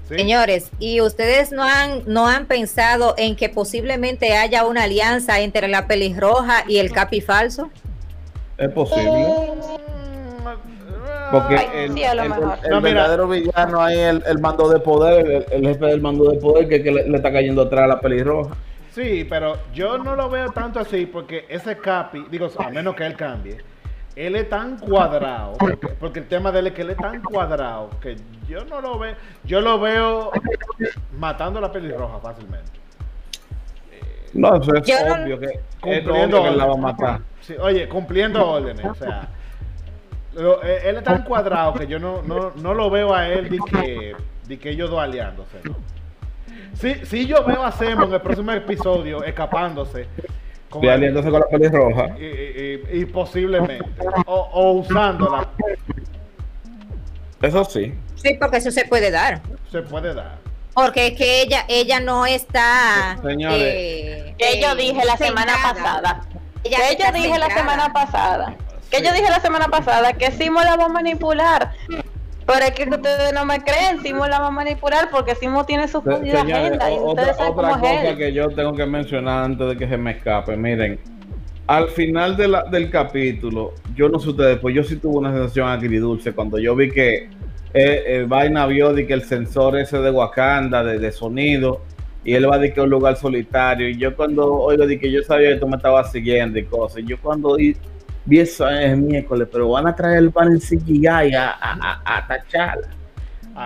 ¿Sí? 0.09 0.17
Señores, 0.17 0.71
¿y 0.79 1.01
ustedes 1.01 1.51
no 1.51 1.63
han, 1.63 2.03
no 2.07 2.29
han 2.29 2.47
pensado 2.47 3.15
en 3.17 3.37
que 3.37 3.49
posiblemente 3.49 4.37
haya 4.37 4.67
una 4.67 4.83
alianza 4.85 5.41
entre 5.41 5.67
la 5.69 5.87
pelirroja 5.87 6.65
y 6.69 6.77
el 6.79 6.93
capi 6.93 7.21
falso? 7.23 7.71
Es 8.59 8.69
posible. 8.71 9.27
Porque 11.31 11.57
Ay, 11.57 11.67
el, 11.75 11.95
sí, 11.95 12.03
No, 12.71 12.81
mira. 12.81 12.81
verdadero 12.81 13.29
villano 13.29 13.83
ahí 13.83 13.99
es 13.99 14.09
el, 14.11 14.23
el 14.27 14.39
mando 14.39 14.69
de 14.69 14.79
poder, 14.79 15.27
el, 15.27 15.47
el 15.51 15.67
jefe 15.67 15.87
del 15.87 16.01
mando 16.01 16.31
de 16.31 16.39
poder 16.39 16.69
que, 16.69 16.83
que 16.83 16.93
le, 16.93 17.09
le 17.09 17.17
está 17.17 17.33
cayendo 17.33 17.63
atrás 17.63 17.85
a 17.85 17.87
la 17.89 18.01
pelirroja. 18.01 18.55
Sí, 18.93 19.27
pero 19.29 19.57
yo 19.73 19.99
no 19.99 20.15
lo 20.15 20.29
veo 20.31 20.51
tanto 20.53 20.79
así 20.79 21.07
porque 21.07 21.47
ese 21.49 21.77
Capi, 21.79 22.27
digo, 22.31 22.49
a 22.59 22.71
menos 22.71 22.95
que 22.95 23.05
él 23.05 23.17
cambie, 23.17 23.57
él 24.15 24.37
es 24.37 24.49
tan 24.49 24.79
cuadrado, 24.79 25.55
porque, 25.59 25.89
porque 25.89 26.21
el 26.21 26.29
tema 26.29 26.53
de 26.53 26.61
él 26.61 26.67
es 26.69 26.75
que 26.75 26.83
él 26.83 26.91
es 26.91 26.97
tan 26.97 27.21
cuadrado 27.21 27.91
que 28.01 28.15
yo 28.47 28.65
no 28.67 28.81
lo 28.81 28.97
veo, 29.01 29.17
yo 29.43 29.61
lo 29.61 29.81
veo 29.81 30.31
matando 31.19 31.59
a 31.59 31.63
la 31.63 31.73
pelirroja 31.73 32.19
fácilmente. 32.21 32.71
No, 34.35 34.57
eso 34.61 34.75
es 34.75 34.83
Yo 34.87 34.97
no- 35.09 35.23
obvio 35.25 35.39
que, 35.41 35.61
Cumpliendo 35.81 36.41
obvio 36.41 36.51
que 36.53 36.57
la 36.57 36.65
va 36.67 36.71
a 36.71 36.75
órdenes. 36.75 36.99
matar. 36.99 37.21
Sí, 37.41 37.55
oye, 37.61 37.89
cumpliendo 37.89 38.49
órdenes, 38.51 38.85
o 38.85 38.95
sea, 38.95 39.29
lo- 40.35 40.63
eh, 40.65 40.81
él 40.89 40.97
es 40.97 41.05
tan 41.05 41.23
cuadrado 41.25 41.75
que 41.75 41.87
yo 41.87 41.99
no, 41.99 42.21
no, 42.23 42.53
no 42.57 42.75
lo 42.75 42.91
veo 42.91 43.15
a 43.15 43.29
él 43.29 43.49
de 43.49 43.59
que, 43.71 44.17
de 44.49 44.59
que 44.59 44.71
ellos 44.71 44.91
dos 44.91 45.01
aliándose, 45.01 45.59
¿no? 45.65 45.77
Sí, 46.75 46.95
sí 47.05 47.27
yo 47.27 47.45
veo 47.45 47.63
a 47.63 47.71
Semo 47.71 48.05
en 48.05 48.13
el 48.15 48.21
próximo 48.21 48.51
episodio 48.53 49.23
escapándose 49.23 50.07
con 50.69 50.83
Y 50.83 50.89
aliándose 50.89 51.31
con 51.31 51.39
la 51.41 51.47
pelirroja. 51.47 52.19
y, 52.19 52.25
y- 52.25 52.83
y- 52.93 53.01
y 53.03 53.05
posiblemente 53.07 53.85
o, 54.27 54.35
o 54.53 54.73
usándola 54.73 55.49
Eso 57.41 57.65
sí. 57.65 57.95
Sí, 58.17 58.37
porque 58.41 58.57
eso 58.57 58.71
se 58.73 58.85
puede 58.87 59.11
dar. 59.11 59.41
se 59.71 59.83
puede 59.83 60.15
dar. 60.15 60.39
Porque 60.75 61.09
es 61.09 61.13
que 61.19 61.43
ella, 61.43 61.65
ella 61.69 62.01
no 62.01 62.27
está. 62.27 63.17
Señores. 63.23 63.59
eh, 63.63 64.35
Que 64.39 64.61
yo 64.61 64.75
dije 64.75 65.05
la 65.05 65.17
semana 65.17 65.53
pasada. 65.63 66.23
Ella 66.65 66.79
Que 66.89 66.97
yo 67.05 67.13
dije 67.13 67.39
la 67.39 67.49
semana 67.51 67.93
pasada. 67.93 68.55
Que 68.91 68.99
Sí. 68.99 69.05
yo 69.05 69.13
dije 69.13 69.29
la 69.31 69.41
semana 69.41 69.69
pasada 69.69 70.13
que 70.13 70.31
Simo 70.33 70.61
la 70.63 70.77
va 70.77 70.87
a 70.87 70.89
manipular. 70.89 71.73
Pero 72.47 72.59
es 72.67 72.73
que 72.73 72.83
ustedes 72.91 73.33
no 73.33 73.47
me 73.47 73.61
creen, 73.61 74.03
Simo 74.03 74.27
la 74.27 74.39
va 74.41 74.49
a 74.49 74.51
manipular 74.51 75.09
porque 75.11 75.35
Simo 75.35 75.65
tiene 75.65 75.89
su 75.89 76.03
Se- 76.03 76.17
Señores, 76.17 76.53
agenda 76.53 76.91
y 76.91 76.95
o- 76.95 77.11
ustedes 77.11 77.31
otra, 77.31 77.35
saben 77.39 77.53
otra 77.53 77.71
cómo 77.71 77.87
es 77.87 78.01
cosa 78.03 78.17
que 78.17 78.33
yo 78.35 78.49
tengo 78.51 78.75
que 78.75 78.87
mencionar 78.87 79.45
antes 79.45 79.67
de 79.69 79.77
que 79.79 79.89
se 79.89 79.97
me 79.97 80.11
escape. 80.11 80.57
Miren, 80.57 81.01
al 81.67 81.89
final 81.89 82.37
de 82.37 82.49
la- 82.49 82.65
del 82.65 82.91
capítulo, 82.91 83.73
yo 83.95 84.09
no 84.11 84.19
sé 84.19 84.29
ustedes, 84.31 84.59
pues 84.59 84.75
yo 84.75 84.85
sí 84.85 84.97
tuve 84.97 85.17
una 85.19 85.33
sensación 85.33 85.69
agridulce 85.69 86.33
cuando 86.33 86.59
yo 86.59 86.77
vi 86.77 86.91
que 86.91 87.31
eh, 87.75 88.05
eh, 88.07 88.25
Vaina 88.27 88.67
vio 88.67 88.93
de 88.93 89.07
que 89.07 89.13
el 89.15 89.25
sensor 89.25 89.77
ese 89.79 89.99
de 89.99 90.11
Wakanda, 90.11 90.83
de, 90.85 90.99
de 90.99 91.13
sonido, 91.13 91.83
y 92.25 92.35
él 92.35 92.49
va 92.51 92.57
de 92.59 92.73
que 92.73 92.81
a 92.81 92.85
un 92.85 92.91
lugar 92.91 93.17
solitario. 93.17 93.89
Y 93.89 93.99
yo 93.99 94.17
cuando 94.17 94.51
oigo 94.55 94.87
de 94.87 94.99
que 94.99 95.11
yo 95.11 95.23
sabía 95.23 95.51
que 95.51 95.57
tú 95.57 95.69
me 95.69 95.77
estabas 95.77 96.11
siguiendo 96.13 96.59
y 96.59 96.65
cosas, 96.65 97.01
y 97.01 97.07
yo 97.07 97.21
cuando 97.21 97.57
vi, 97.57 97.77
vi 98.25 98.41
eso 98.41 98.69
es 98.71 98.97
miércoles, 98.97 99.49
pero 99.53 99.69
van 99.69 99.87
a 99.89 99.95
traer 99.95 100.19
el 100.19 100.31
panel 100.31 100.59
CGI 100.61 101.07
a, 101.07 101.51
a, 101.51 102.01
a, 102.05 102.19
a 102.29 102.39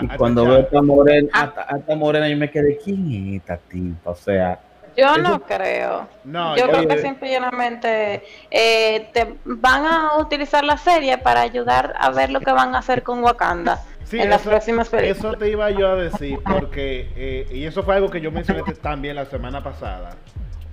Y 0.02 0.06
a 0.10 0.16
cuando 0.16 0.44
veo 0.44 0.56
a 0.56 0.60
esta 0.60 0.82
morena, 0.82 1.28
Ah. 1.32 1.40
a 1.42 1.44
esta- 1.46 1.74
a 1.74 1.78
esta 1.78 1.94
morena, 1.96 2.28
yo 2.28 2.36
me 2.36 2.50
quedé, 2.50 2.78
¿quién 2.82 3.12
es 3.12 3.40
esta 3.42 3.56
tipa? 3.58 4.10
O 4.10 4.14
sea, 4.16 4.58
Yo 4.96 5.04
Eso- 5.12 5.18
no 5.22 5.40
creo. 5.40 6.08
No, 6.24 6.56
yo 6.56 6.66
yo- 6.66 6.72
creo 6.72 6.88
que 6.88 6.98
simplemente 6.98 8.22
eh, 8.50 9.08
te 9.12 9.34
van 9.44 9.86
a 9.86 10.16
utilizar 10.18 10.64
la 10.64 10.76
serie 10.76 11.18
para 11.18 11.40
ayudar 11.42 11.94
a 12.00 12.10
ver 12.10 12.30
lo 12.30 12.40
que 12.40 12.50
van 12.50 12.74
a 12.74 12.78
hacer 12.78 13.04
con 13.04 13.22
Wakanda 13.22 13.78
Sí, 14.08 14.18
en 14.20 14.30
las 14.30 14.40
eso- 14.40 14.50
próximas 14.50 14.88
películas. 14.88 15.18
Eso 15.18 15.32
te 15.34 15.50
iba 15.50 15.70
yo 15.70 15.88
a 15.88 15.96
decir, 15.96 16.38
porque, 16.44 17.10
eh, 17.16 17.46
y 17.52 17.64
eso 17.64 17.82
fue 17.82 17.96
algo 17.96 18.08
que 18.10 18.20
yo 18.20 18.30
mencioné 18.32 18.62
también 18.80 19.16
la 19.16 19.26
semana 19.26 19.62
pasada, 19.62 20.10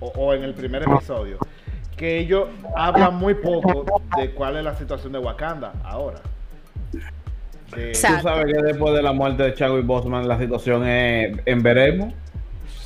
o, 0.00 0.06
o 0.08 0.32
en 0.34 0.42
el 0.44 0.54
primer 0.54 0.82
episodio, 0.82 1.38
que 1.96 2.18
ellos 2.18 2.48
hablan 2.74 3.14
muy 3.16 3.34
poco 3.34 3.84
de 4.16 4.30
cuál 4.30 4.56
es 4.56 4.64
la 4.64 4.74
situación 4.74 5.12
de 5.12 5.18
Wakanda 5.18 5.72
ahora. 5.84 6.20
Tú 6.90 7.94
sabes 7.94 8.46
que 8.54 8.62
después 8.62 8.94
de 8.94 9.02
la 9.02 9.12
muerte 9.12 9.42
de 9.42 9.54
Chadwick 9.54 9.84
Boseman 9.84 10.26
la 10.28 10.38
situación 10.38 10.86
es 10.86 11.36
en 11.44 11.62
veremos. 11.62 12.14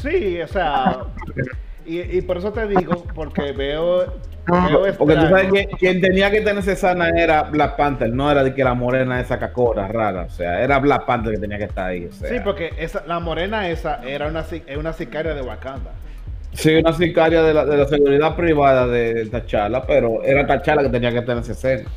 sí, 0.00 0.40
o 0.40 0.48
sea, 0.48 1.00
y, 1.87 2.01
y 2.01 2.23
por 2.23 2.38
eso 2.38 2.53
te 2.53 2.66
digo, 2.66 3.05
porque 3.14 3.53
veo, 3.53 4.07
veo 4.47 4.97
Porque 4.99 5.14
tú 5.14 5.23
sabes 5.23 5.53
que 5.53 5.66
quien 5.79 6.01
tenía 6.01 6.31
que 6.31 6.40
tenerse 6.40 6.77
sana 6.77 7.11
era 7.11 7.45
Black 7.45 7.77
Panther, 7.77 8.11
no 8.11 8.31
era 8.31 8.43
de 8.43 8.55
que 8.55 8.64
la 8.64 8.75
morena 8.75 9.21
esa 9.21 9.38
cacora 9.38 9.88
rara, 9.88 10.23
o 10.23 10.31
sea, 10.31 10.62
era 10.62 10.79
Black 10.79 11.07
Panther 11.07 11.35
que 11.35 11.40
tenía 11.40 11.59
que 11.59 11.64
estar 11.64 11.88
ahí. 11.88 12.07
O 12.07 12.12
sea. 12.12 12.29
Sí, 12.29 12.37
porque 12.43 12.73
esa, 12.79 13.05
la 13.07 13.21
morena 13.21 13.69
esa 13.69 14.03
era 14.05 14.29
una, 14.29 14.45
una 14.77 14.93
sicaria 14.93 15.35
de 15.35 15.43
Wakanda. 15.43 15.90
Sí, 16.53 16.75
una 16.75 16.93
sicaria 16.93 17.43
de 17.43 17.55
la, 17.55 17.64
de 17.64 17.77
la 17.77 17.87
seguridad 17.87 18.35
privada 18.35 18.87
de 18.87 19.27
Tachala, 19.27 19.87
pero 19.87 20.23
era 20.25 20.47
Tachala 20.47 20.83
que 20.83 20.88
tenía 20.88 21.12
que 21.12 21.23
tenerse 21.23 21.53
escena. 21.53 21.88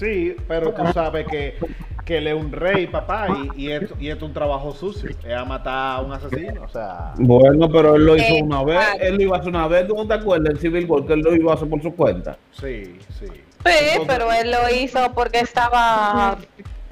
Sí, 0.00 0.34
pero 0.48 0.72
tú 0.72 0.82
sabes 0.94 1.26
que, 1.26 1.58
que 2.06 2.18
él 2.18 2.28
es 2.28 2.34
un 2.34 2.50
rey, 2.52 2.86
papá, 2.86 3.26
y, 3.54 3.66
y, 3.66 3.70
esto, 3.70 3.94
y 4.00 4.08
esto 4.08 4.24
es 4.24 4.28
un 4.30 4.32
trabajo 4.32 4.72
sucio. 4.72 5.10
Es 5.10 5.34
a 5.34 5.44
matar 5.44 5.98
a 5.98 6.00
un 6.00 6.10
asesino, 6.10 6.62
o 6.62 6.68
sea... 6.68 7.12
Bueno, 7.18 7.70
pero 7.70 7.96
él 7.96 8.06
lo 8.06 8.16
hizo 8.16 8.36
una 8.36 8.64
vez, 8.64 8.80
él 8.98 9.16
lo 9.16 9.22
iba 9.24 9.36
a 9.36 9.40
hacer 9.40 9.50
una 9.50 9.68
vez, 9.68 9.86
¿tú 9.86 9.94
no 9.94 10.06
te 10.06 10.14
acuerdas? 10.14 10.54
El 10.54 10.58
Civil 10.58 10.86
War, 10.86 11.04
que 11.04 11.12
él 11.12 11.20
lo 11.20 11.36
iba 11.36 11.52
a 11.52 11.54
hacer 11.54 11.68
por 11.68 11.82
su 11.82 11.94
cuenta. 11.94 12.38
Sí, 12.52 12.98
sí. 13.18 13.26
Sí, 13.26 14.00
pero 14.06 14.32
él 14.32 14.50
lo 14.50 14.74
hizo 14.74 15.12
porque 15.12 15.40
estaba 15.40 16.38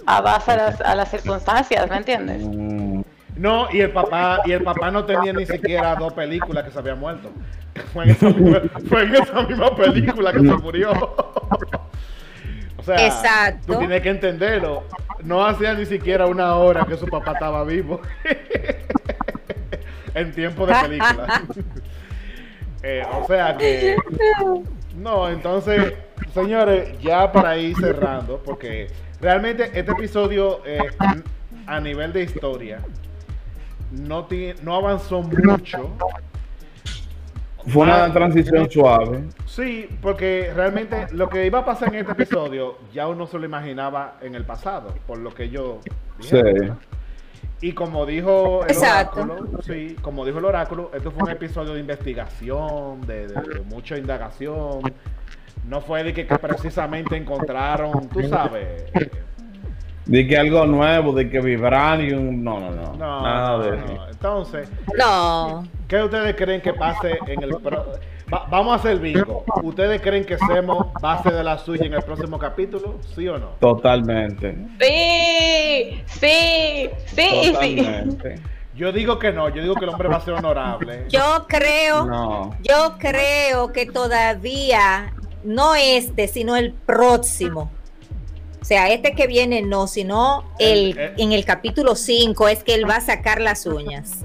a 0.04 0.20
base 0.20 0.50
a 0.52 0.56
las, 0.56 0.80
a 0.82 0.94
las 0.94 1.10
circunstancias, 1.10 1.88
¿me 1.88 1.96
entiendes? 1.96 2.46
Mm. 2.46 3.00
No, 3.36 3.68
y 3.72 3.80
el 3.80 3.90
papá, 3.90 4.42
y 4.44 4.52
el 4.52 4.62
papá 4.62 4.90
no 4.90 5.06
tenía 5.06 5.32
ni 5.32 5.46
siquiera 5.46 5.94
dos 5.94 6.12
películas 6.12 6.64
que 6.64 6.72
se 6.72 6.78
había 6.78 6.94
muerto. 6.94 7.30
Fue 7.94 8.04
en 8.04 8.10
esa 8.10 8.28
misma, 8.28 8.60
fue 8.86 9.02
en 9.04 9.14
esa 9.14 9.42
misma 9.44 9.74
película 9.74 10.30
que 10.30 10.40
se 10.40 10.56
murió. 10.56 10.92
Sea, 12.88 13.06
Exacto. 13.06 13.74
tú 13.74 13.78
tienes 13.80 14.00
que 14.00 14.08
entenderlo. 14.08 14.84
No 15.22 15.44
hacía 15.44 15.74
ni 15.74 15.84
siquiera 15.84 16.24
una 16.26 16.54
hora 16.54 16.86
que 16.86 16.96
su 16.96 17.06
papá 17.06 17.32
estaba 17.32 17.62
vivo. 17.64 18.00
en 20.14 20.32
tiempo 20.32 20.66
de 20.66 20.74
película. 20.74 21.42
Eh, 22.80 23.02
o 23.12 23.26
sea 23.26 23.56
que. 23.56 23.96
No, 24.94 25.28
entonces, 25.28 25.94
señores, 26.32 26.96
ya 27.00 27.32
para 27.32 27.58
ir 27.58 27.76
cerrando, 27.76 28.40
porque 28.44 28.86
realmente 29.20 29.64
este 29.64 29.90
episodio 29.90 30.60
eh, 30.64 30.78
a 31.66 31.80
nivel 31.80 32.12
de 32.12 32.22
historia 32.22 32.78
no, 33.90 34.28
no 34.62 34.76
avanzó 34.76 35.22
mucho. 35.22 35.90
Fue 37.66 37.82
una 37.82 38.04
Ah. 38.04 38.12
transición 38.12 38.70
suave. 38.70 39.24
Sí, 39.46 39.88
porque 40.00 40.52
realmente 40.54 41.06
lo 41.12 41.28
que 41.28 41.44
iba 41.44 41.58
a 41.58 41.64
pasar 41.64 41.88
en 41.88 41.96
este 42.00 42.12
episodio 42.12 42.78
ya 42.94 43.06
uno 43.08 43.26
se 43.26 43.38
lo 43.38 43.44
imaginaba 43.44 44.16
en 44.22 44.34
el 44.34 44.44
pasado, 44.44 44.94
por 45.06 45.18
lo 45.18 45.34
que 45.34 45.50
yo 45.50 45.80
Sí. 46.20 46.36
Y 47.60 47.72
como 47.72 48.06
dijo 48.06 48.64
el 48.64 48.70
Exacto. 48.70 49.22
oráculo, 49.22 49.62
sí, 49.62 49.96
como 50.00 50.24
dijo 50.24 50.38
el 50.38 50.44
oráculo, 50.44 50.90
esto 50.94 51.10
fue 51.10 51.24
un 51.24 51.30
episodio 51.30 51.74
de 51.74 51.80
investigación, 51.80 53.00
de, 53.06 53.26
de- 53.26 53.34
de 53.34 53.60
mucha 53.66 53.96
indagación. 53.98 54.80
No 55.66 55.80
fue 55.80 56.04
de 56.04 56.14
que, 56.14 56.26
que 56.26 56.38
precisamente 56.38 57.16
encontraron, 57.16 58.08
tú 58.08 58.22
sabes. 58.28 58.84
eh, 58.94 59.10
De 60.06 60.26
que 60.26 60.38
algo 60.38 60.64
nuevo, 60.66 61.12
de 61.12 61.28
que 61.28 61.40
Vibranium. 61.40 62.42
No, 62.42 62.60
no, 62.60 62.70
no. 62.70 62.92
No, 62.94 63.22
nada 63.22 63.58
de 63.58 63.76
no, 63.76 63.86
no. 63.86 64.08
Entonces, 64.08 64.70
No. 64.96 65.64
¿Qué 65.88 66.02
ustedes 66.02 66.36
creen 66.36 66.60
que 66.60 66.72
pase 66.74 67.18
en 67.26 67.42
el 67.42 67.56
pro- 67.56 67.92
Va- 68.32 68.46
vamos 68.50 68.72
a 68.72 68.74
hacer 68.76 68.98
bingo. 68.98 69.42
¿Ustedes 69.62 70.02
creen 70.02 70.22
que 70.24 70.36
Semo 70.36 70.92
base 71.00 71.30
de 71.30 71.42
la 71.42 71.56
suya 71.56 71.86
en 71.86 71.94
el 71.94 72.02
próximo 72.02 72.38
capítulo? 72.38 72.98
¿Sí 73.14 73.26
o 73.26 73.38
no? 73.38 73.46
Totalmente. 73.58 74.54
Sí, 74.78 76.02
sí, 76.06 76.90
sí. 77.06 77.52
Totalmente. 77.52 78.40
Yo 78.74 78.92
digo 78.92 79.18
que 79.18 79.32
no, 79.32 79.48
yo 79.48 79.62
digo 79.62 79.74
que 79.74 79.84
el 79.86 79.90
hombre 79.90 80.08
va 80.08 80.16
a 80.16 80.20
ser 80.20 80.34
honorable. 80.34 81.06
Yo 81.08 81.46
creo, 81.48 82.04
No. 82.04 82.54
yo 82.62 82.96
creo 82.98 83.72
que 83.72 83.86
todavía 83.86 85.14
no 85.42 85.74
este, 85.74 86.28
sino 86.28 86.54
el 86.54 86.72
próximo. 86.74 87.70
O 88.60 88.64
sea, 88.64 88.90
este 88.90 89.12
que 89.14 89.26
viene 89.26 89.62
no, 89.62 89.86
sino 89.86 90.44
el, 90.58 90.90
El- 90.90 90.98
el- 90.98 91.14
en 91.20 91.32
el 91.32 91.44
capítulo 91.46 91.94
5 91.96 92.46
es 92.48 92.62
que 92.62 92.74
él 92.74 92.88
va 92.88 92.96
a 92.96 93.00
sacar 93.00 93.40
las 93.40 93.64
uñas. 93.66 94.18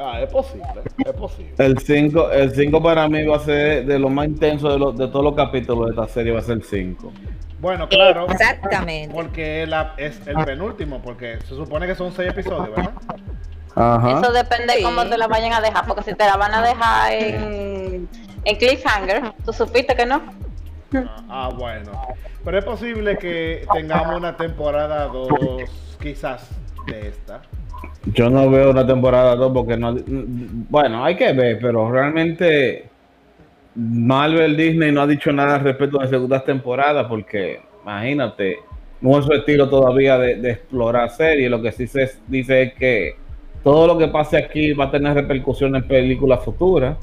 Ah, 0.00 0.20
es 0.22 0.30
posible, 0.30 0.64
es 1.04 1.12
posible. 1.12 1.54
El 1.58 1.78
5 1.78 2.30
el 2.30 2.54
cinco 2.54 2.82
para 2.82 3.08
mí 3.08 3.24
va 3.26 3.36
a 3.36 3.40
ser 3.40 3.84
de 3.84 3.98
lo 3.98 4.08
más 4.08 4.26
intenso 4.26 4.68
de, 4.70 4.78
los- 4.78 4.96
de 4.96 5.08
todos 5.08 5.24
los 5.24 5.34
capítulos 5.34 5.86
de 5.86 5.90
esta 5.90 6.06
serie, 6.08 6.32
va 6.32 6.38
a 6.38 6.42
ser 6.42 6.56
el 6.58 6.62
5. 6.62 7.12
Bueno, 7.60 7.88
claro. 7.88 8.26
Exactamente. 8.30 9.12
Porque 9.12 9.66
la- 9.66 9.94
es 9.96 10.24
el 10.26 10.36
penúltimo, 10.44 11.00
porque 11.02 11.38
se 11.40 11.54
supone 11.56 11.86
que 11.86 11.94
son 11.96 12.12
seis 12.12 12.30
episodios, 12.30 12.70
¿verdad? 12.76 12.92
Ajá. 13.74 14.20
Eso 14.20 14.32
depende 14.32 14.74
Sí. 14.74 14.82
cómo 14.82 15.04
te 15.06 15.18
la 15.18 15.26
vayan 15.26 15.52
a 15.52 15.60
dejar, 15.60 15.84
porque 15.86 16.02
si 16.04 16.14
te 16.14 16.24
la 16.24 16.36
van 16.36 16.54
a 16.54 16.62
dejar 16.62 17.12
en, 17.12 18.08
en 18.44 18.56
cliffhanger, 18.56 19.32
tú 19.44 19.52
supiste 19.52 19.94
que 19.96 20.06
no. 20.06 20.22
Ah, 20.94 21.16
ah, 21.28 21.50
bueno. 21.56 21.90
Pero 22.44 22.58
es 22.58 22.64
posible 22.64 23.18
que 23.18 23.66
tengamos 23.74 24.16
una 24.16 24.36
temporada 24.36 25.06
2, 25.08 25.28
quizás, 26.00 26.48
de 26.86 27.08
esta. 27.08 27.42
Yo 28.14 28.30
no 28.30 28.50
veo 28.50 28.70
una 28.70 28.86
temporada 28.86 29.36
2 29.36 29.52
porque 29.52 29.76
no. 29.76 29.96
Bueno, 30.06 31.04
hay 31.04 31.16
que 31.16 31.32
ver, 31.32 31.58
pero 31.60 31.90
realmente 31.90 32.86
Marvel 33.74 34.56
Disney 34.56 34.92
no 34.92 35.02
ha 35.02 35.06
dicho 35.06 35.32
nada 35.32 35.56
al 35.56 35.64
respecto 35.64 35.98
de 35.98 36.08
segundas 36.08 36.44
temporadas 36.44 37.06
porque, 37.06 37.60
imagínate, 37.82 38.58
no 39.00 39.18
es 39.18 39.24
su 39.24 39.32
estilo 39.32 39.68
todavía 39.68 40.18
de, 40.18 40.36
de 40.36 40.50
explorar 40.52 41.10
series. 41.10 41.50
Lo 41.50 41.60
que 41.60 41.72
sí 41.72 41.86
se 41.86 42.10
dice 42.26 42.62
es 42.62 42.74
que 42.74 43.16
todo 43.62 43.86
lo 43.86 43.98
que 43.98 44.08
pase 44.08 44.36
aquí 44.36 44.72
va 44.72 44.86
a 44.86 44.90
tener 44.90 45.14
repercusión 45.14 45.76
en 45.76 45.86
películas 45.86 46.44
futuras. 46.44 46.96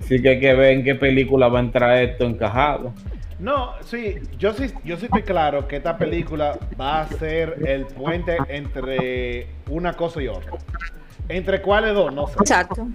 Así 0.00 0.20
que 0.20 0.30
hay 0.30 0.40
que 0.40 0.54
ver 0.54 0.72
en 0.72 0.84
qué 0.84 0.94
película 0.94 1.48
va 1.48 1.58
a 1.58 1.62
entrar 1.62 2.02
esto 2.02 2.24
encajado. 2.24 2.92
No, 3.38 3.72
sí, 3.84 4.16
yo 4.38 4.52
sí, 4.52 4.72
yo 4.84 4.96
sí 4.96 5.06
estoy 5.06 5.22
claro 5.22 5.66
que 5.66 5.76
esta 5.76 5.96
película 5.98 6.58
va 6.80 7.00
a 7.02 7.08
ser 7.08 7.56
el 7.66 7.86
puente 7.86 8.36
entre 8.48 9.48
una 9.68 9.94
cosa 9.94 10.22
y 10.22 10.28
otra. 10.28 10.52
¿Entre 11.28 11.60
cuáles 11.62 11.94
dos? 11.94 12.12
No 12.12 12.26
sé. 12.28 12.34
Exacto. 12.40 12.86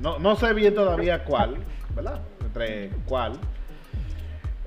No, 0.00 0.18
no 0.18 0.36
sé 0.36 0.52
bien 0.52 0.74
todavía 0.74 1.24
cuál, 1.24 1.56
¿verdad? 1.94 2.20
Entre 2.44 2.90
cuál. 3.06 3.32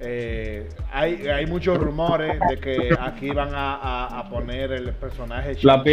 Eh, 0.02 0.70
hay, 0.94 1.28
hay 1.28 1.46
muchos 1.46 1.78
rumores 1.78 2.40
de 2.50 2.58
que 2.58 2.96
aquí 2.98 3.32
van 3.32 3.54
a, 3.54 3.76
a- 3.76 4.20
a 4.20 4.30
poner 4.30 4.72
el 4.72 4.94
personaje 4.94 5.58
La 5.62 5.84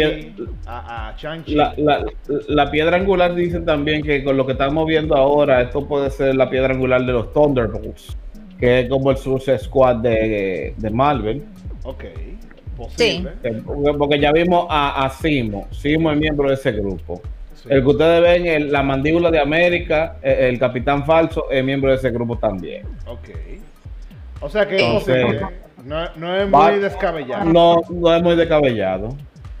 a, 0.65 1.09
a 1.09 1.17
Shang-Chi. 1.17 1.55
La, 1.55 1.73
la, 1.77 2.05
la 2.47 2.71
piedra 2.71 2.95
angular 2.95 3.35
dicen 3.35 3.65
también 3.65 4.01
que 4.03 4.23
con 4.23 4.37
lo 4.37 4.45
que 4.45 4.53
estamos 4.53 4.87
viendo 4.87 5.13
ahora, 5.15 5.61
esto 5.61 5.85
puede 5.85 6.09
ser 6.09 6.35
la 6.35 6.49
piedra 6.49 6.73
angular 6.73 7.01
de 7.05 7.11
los 7.11 7.33
Thunderbolts, 7.33 8.15
que 8.59 8.81
es 8.81 8.89
como 8.89 9.11
el 9.11 9.17
Suicide 9.17 9.59
Squad 9.59 9.97
de, 9.97 10.73
de 10.77 10.89
Marvel. 10.89 11.43
Ok, 11.83 12.03
posible. 12.75 13.31
Eh, 13.43 13.61
Porque 13.97 14.19
ya 14.19 14.31
vimos 14.31 14.67
a, 14.69 15.05
a 15.05 15.09
Simo, 15.09 15.67
Simo 15.71 16.11
es 16.11 16.17
miembro 16.17 16.49
de 16.49 16.55
ese 16.55 16.71
grupo. 16.71 17.21
Sí. 17.53 17.69
El 17.71 17.81
que 17.81 17.87
ustedes 17.87 18.21
ven, 18.21 18.45
el- 18.45 18.71
la 18.71 18.83
mandíbula 18.83 19.31
de 19.31 19.39
América, 19.39 20.17
eh, 20.21 20.47
el 20.49 20.59
Capitán 20.59 21.05
Falso, 21.05 21.49
es 21.51 21.63
miembro 21.63 21.89
de 21.91 21.97
ese 21.97 22.11
grupo 22.11 22.37
también. 22.37 22.85
Ok. 23.07 23.29
O 24.41 24.49
sea 24.49 24.67
que 24.67 24.75
es 24.75 24.81
Entonces- 24.83 25.25
posible. 25.25 25.47
No, 25.85 26.05
no 26.17 26.35
es 26.35 26.53
Va- 26.53 26.71
muy 26.71 26.79
descabellado. 26.79 27.45
No, 27.45 27.81
no 27.89 28.13
es 28.15 28.21
muy 28.21 28.35
descabellado. 28.35 29.15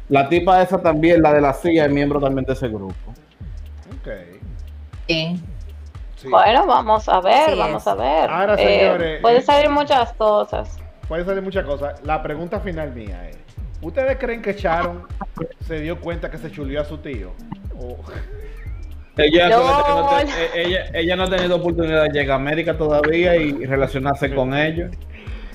La 0.09 0.27
tipa 0.29 0.61
esa 0.61 0.81
también, 0.81 1.21
la 1.21 1.33
de 1.33 1.41
la 1.41 1.53
CIA, 1.53 1.85
es 1.85 1.91
miembro 1.91 2.19
también 2.19 2.45
de 2.45 2.53
ese 2.53 2.67
grupo. 2.67 2.93
Ok. 4.01 4.09
Sí. 5.07 5.39
Sí. 6.17 6.27
Bueno, 6.29 6.65
vamos 6.65 7.07
a 7.07 7.21
ver, 7.21 7.55
vamos 7.55 7.81
es. 7.83 7.87
a 7.87 7.95
ver. 7.95 8.29
Ahora, 8.29 8.55
Eh, 8.57 8.79
señores, 8.79 9.21
puede 9.21 9.37
eh, 9.37 9.41
salir 9.41 9.69
muchas 9.69 10.11
cosas. 10.13 10.77
Puede 11.07 11.23
salir 11.23 11.41
muchas 11.41 11.63
cosas. 11.63 12.01
La 12.03 12.21
pregunta 12.21 12.59
final 12.59 12.91
mía 12.93 13.29
es: 13.29 13.37
¿Ustedes 13.81 14.17
creen 14.19 14.41
que 14.41 14.53
Sharon 14.53 15.07
se 15.65 15.79
dio 15.79 16.01
cuenta 16.01 16.29
que 16.31 16.37
se 16.39 16.51
chulió 16.51 16.81
a 16.81 16.85
su 16.85 16.97
tío? 16.97 17.31
Ella, 19.17 19.49
No. 19.49 20.07
te- 20.09 20.25
eh, 20.25 20.49
ella, 20.65 20.85
ella 20.93 21.15
no 21.15 21.23
ha 21.23 21.29
tenido 21.29 21.55
oportunidad 21.55 22.03
de 22.03 22.09
llegar 22.09 22.33
a 22.33 22.35
América 22.41 22.77
todavía 22.77 23.35
y 23.35 23.65
relacionarse 23.65 24.33
con 24.33 24.55
ellos. 24.55 24.91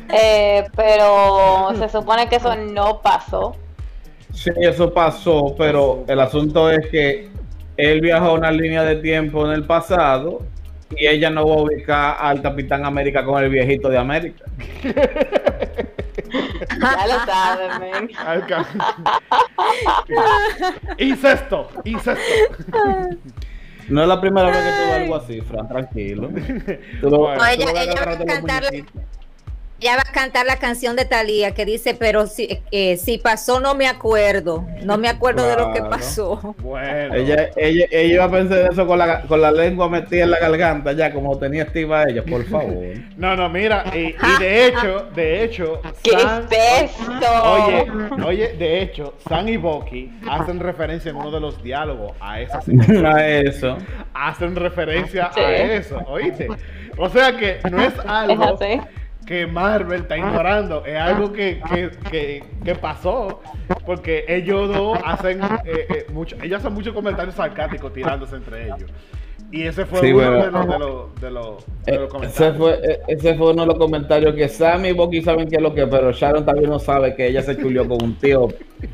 Eh, 0.09 0.65
pero 0.75 1.69
se 1.79 1.89
supone 1.89 2.29
que 2.29 2.37
eso 2.37 2.57
no 2.57 3.01
pasó. 3.01 3.55
Sí, 4.33 4.51
eso 4.61 4.93
pasó, 4.93 5.55
pero 5.57 6.05
el 6.09 6.19
asunto 6.19 6.71
es 6.71 6.89
que 6.89 7.31
él 7.77 8.01
viajó 8.01 8.27
a 8.27 8.33
una 8.35 8.51
línea 8.51 8.83
de 8.85 8.97
tiempo 8.97 9.47
en 9.47 9.53
el 9.53 9.65
pasado 9.65 10.41
y 10.97 11.07
ella 11.07 11.31
no 11.31 11.47
va 11.47 11.55
a 11.55 11.59
ubicar 11.59 12.17
al 12.21 12.43
Capitán 12.43 12.85
América 12.85 13.25
con 13.25 13.43
el 13.43 13.51
viejito 13.51 13.89
de 13.89 13.99
América. 13.99 14.45
Ya 16.81 17.07
lo. 17.07 17.15
Alca- 18.27 18.67
incesto, 20.99 21.69
incesto. 21.85 22.23
No 23.89 24.03
es 24.03 24.09
la 24.09 24.21
primera 24.21 24.49
vez 24.49 24.57
que 24.57 24.63
tú 24.71 24.77
ves 24.87 24.95
algo 25.03 25.17
así, 25.17 25.41
Fran, 25.41 25.69
tranquilo. 25.69 26.29
Tú 27.01 27.11
lo- 27.11 27.19
Bueno. 27.19 27.37
No, 27.37 27.47
ella, 27.47 27.83
ella 27.83 28.05
va 28.07 28.13
a 28.13 28.25
cantar. 28.25 28.63
Ella 29.83 29.97
va 29.97 30.03
a 30.09 30.13
cantar 30.13 30.47
la 30.47 30.57
canción 30.57 30.95
de 30.97 31.05
Thalía 31.05 31.53
que 31.53 31.65
dice, 31.65 31.95
pero 31.95 32.27
si, 32.27 32.61
eh, 32.71 32.97
si 32.97 33.19
pasó 33.19 33.59
no 33.61 33.75
me 33.75 33.87
acuerdo, 33.89 34.65
no 34.85 34.97
me 34.97 35.09
acuerdo 35.09 35.47
de 35.47 35.57
lo 35.57 35.73
que 35.73 35.83
pasó. 35.83 36.55
Bueno, 36.59 37.15
Ella, 37.15 37.51
ella, 37.57 37.87
ella 37.91 38.15
iba 38.15 38.25
a 38.25 38.31
pensar 38.31 38.69
eso 38.73 38.87
con 38.87 38.99
la, 38.99 39.23
con 39.23 39.41
la 39.43 39.51
lengua 39.51 39.89
metida 39.89 40.25
en 40.25 40.31
la 40.31 40.39
garganta, 40.39 40.93
ya 40.93 41.13
como 41.13 41.37
tenía 41.39 41.65
estiva 41.65 42.05
ella, 42.09 42.23
por 42.25 42.45
favor. 42.47 42.75
no, 43.17 43.37
no, 43.37 43.49
mira, 43.49 43.85
y, 43.95 43.99
y 44.15 44.39
de 44.41 44.67
hecho, 44.69 45.09
de 45.15 45.45
hecho, 45.45 45.81
¿Qué 46.03 46.11
es 46.13 46.91
esto? 46.91 47.27
Oye, 47.45 47.87
oye, 48.25 48.49
de 48.57 48.83
hecho, 48.83 49.15
Sam 49.29 49.49
y 49.49 49.57
Bucky 49.57 50.13
hacen 50.31 50.61
referencia 50.61 51.11
en 51.11 51.17
uno 51.17 51.31
de 51.31 51.41
los 51.41 51.63
diálogos 51.63 52.13
a 52.21 52.41
esa 52.41 52.61
a 53.15 53.27
eso. 53.27 53.77
hacen 54.15 54.55
referencia 54.57 55.31
Sí. 55.35 55.41
a 55.41 55.75
eso, 55.75 55.99
¿oíste? 56.07 56.49
O 56.99 57.09
sea 57.09 57.37
que 57.37 57.59
no 57.71 57.83
es 57.83 57.93
Es 57.99 58.01
algo 58.07 58.45
así. 58.45 58.81
Que 59.27 59.47
Marvel 59.47 60.03
está 60.03 60.17
ignorando, 60.17 60.85
es 60.85 60.97
algo 60.99 61.33
que, 61.33 61.61
que, 61.71 61.91
que, 62.11 62.45
que 62.65 62.75
pasó, 62.75 63.41
porque 63.87 64.25
ellos 64.29 64.69
dos 64.75 64.99
hacen 65.05 65.41
eh, 65.65 65.87
eh, 65.89 66.07
mucho, 66.13 66.37
ellos 66.43 66.59
hacen 66.61 66.73
muchos 66.75 66.93
comentarios 66.93 67.35
sarcásticos 67.37 67.93
tirándose 67.93 68.37
entre 68.37 68.65
ellos. 68.67 68.91
Y 69.53 69.63
ese 69.65 69.85
fue 69.85 70.01
Sí, 70.01 70.13
uno 70.13 70.31
bueno. 70.37 70.43
de 70.45 70.51
los, 70.51 70.67
de 70.67 70.79
los, 70.79 71.21
de 71.21 71.31
los, 71.31 71.67
de 71.85 71.93
los 71.99 72.03
Eh, 72.03 72.07
Ese 72.07 72.09
comentarios. 72.09 72.57
fue, 72.57 72.73
eh, 72.91 73.01
ese 73.09 73.35
fue 73.35 73.51
uno 73.53 73.63
de 73.63 73.67
los 73.69 73.79
comentarios 73.79 74.35
que 74.35 74.49
Sammy 74.49 74.89
y 74.89 74.93
Bucky 74.93 75.21
saben 75.23 75.47
qué 75.49 75.57
es 75.57 75.63
lo 75.63 75.75
que 75.75 75.87
pero 75.87 76.11
Sharon 76.11 76.45
también 76.47 76.71
no 76.71 76.79
sabe 76.79 77.15
que 77.15 77.27
ella 77.27 77.43
se 77.43 77.57
chulió 77.59 77.87
con 77.87 78.03
un 78.03 78.15
tío. 78.17 78.49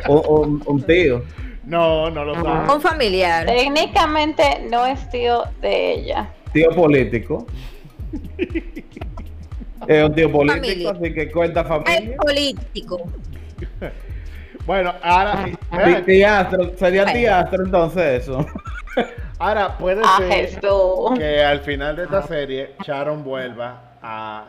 Un, 0.08 0.22
un- 0.28 0.62
un 0.66 0.82
tío. 0.82 1.22
No, 1.64 2.10
no 2.10 2.24
lo 2.24 2.34
saben. 2.34 2.70
Un 2.70 2.80
familiar. 2.80 3.46
Técnicamente 3.46 4.66
no 4.70 4.84
es 4.86 5.08
tío 5.10 5.44
de 5.60 5.92
ella. 5.92 6.28
Tío 6.52 6.70
político. 6.70 7.46
Es 9.88 10.04
un 10.04 10.14
tío 10.14 10.30
político, 10.30 10.62
Familia. 10.62 10.90
así 10.90 11.14
que 11.14 11.32
cuenta 11.32 11.60
El 11.62 11.66
familia. 11.66 12.16
político. 12.16 13.02
Bueno, 14.66 14.92
ahora, 15.02 15.46
Tiastro, 16.04 16.76
sería 16.76 17.04
Bueno. 17.04 17.18
tiastro 17.18 17.64
entonces 17.64 18.22
eso. 18.28 18.44
ahora 19.38 19.78
puede 19.78 20.02
A 20.04 20.18
ser 20.18 20.60
que 21.16 21.42
al 21.42 21.60
final 21.60 21.96
de 21.96 22.02
esta 22.04 22.22
serie 22.26 22.74
Sharon 22.84 23.24
vuelva 23.24 23.80
a, 24.02 24.44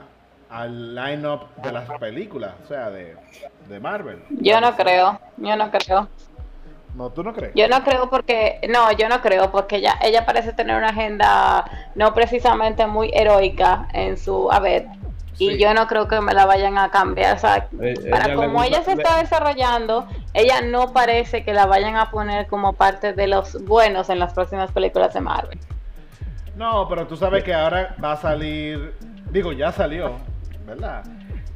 al 0.49 0.93
line-up 0.93 1.47
de 1.63 1.71
las 1.71 1.89
películas, 1.99 2.51
o 2.65 2.67
sea, 2.67 2.89
de, 2.89 3.15
de 3.69 3.79
Marvel. 3.79 4.19
Yo 4.29 4.59
no 4.59 4.75
creo, 4.75 5.21
yo 5.37 5.55
no 5.55 5.71
creo. 5.71 6.09
No, 6.95 7.09
¿tú 7.11 7.23
no 7.23 7.31
crees? 7.33 7.53
Yo 7.55 7.69
no 7.69 7.81
creo 7.85 8.09
porque, 8.09 8.59
no, 8.67 8.91
yo 8.91 9.07
no 9.07 9.21
creo 9.21 9.51
porque 9.51 9.77
ella, 9.77 9.95
ella 10.03 10.25
parece 10.25 10.51
tener 10.51 10.75
una 10.75 10.89
agenda 10.89 11.63
no 11.95 12.13
precisamente 12.13 12.85
muy 12.87 13.09
heroica 13.13 13.87
en 13.93 14.17
su 14.17 14.51
haber. 14.51 14.85
Y 15.39 15.51
Sí. 15.51 15.57
yo 15.57 15.73
no 15.73 15.87
creo 15.87 16.07
que 16.07 16.19
me 16.21 16.33
la 16.33 16.45
vayan 16.45 16.77
a 16.77 16.91
cambiar. 16.91 17.37
O 17.37 17.39
sea, 17.39 17.67
Eh, 17.81 17.93
para 18.11 18.35
como 18.35 18.61
ella 18.63 18.83
se 18.83 18.95
le- 18.95 19.01
está 19.01 19.17
desarrollando, 19.19 20.07
ella 20.33 20.61
no 20.61 20.91
parece 20.93 21.43
que 21.43 21.53
la 21.53 21.65
vayan 21.65 21.95
a 21.95 22.11
poner 22.11 22.47
como 22.47 22.73
parte 22.73 23.13
de 23.13 23.27
los 23.27 23.63
buenos 23.65 24.09
en 24.09 24.19
las 24.19 24.33
próximas 24.33 24.71
películas 24.71 25.13
de 25.13 25.21
Marvel. 25.21 25.57
No, 26.55 26.87
pero 26.89 27.07
tú 27.07 27.15
sabes 27.15 27.43
que 27.43 27.53
ahora 27.53 27.95
va 28.03 28.11
a 28.11 28.17
salir, 28.17 28.93
digo, 29.31 29.53
ya 29.53 29.71
salió, 29.71 30.17
¿verdad? 30.65 31.03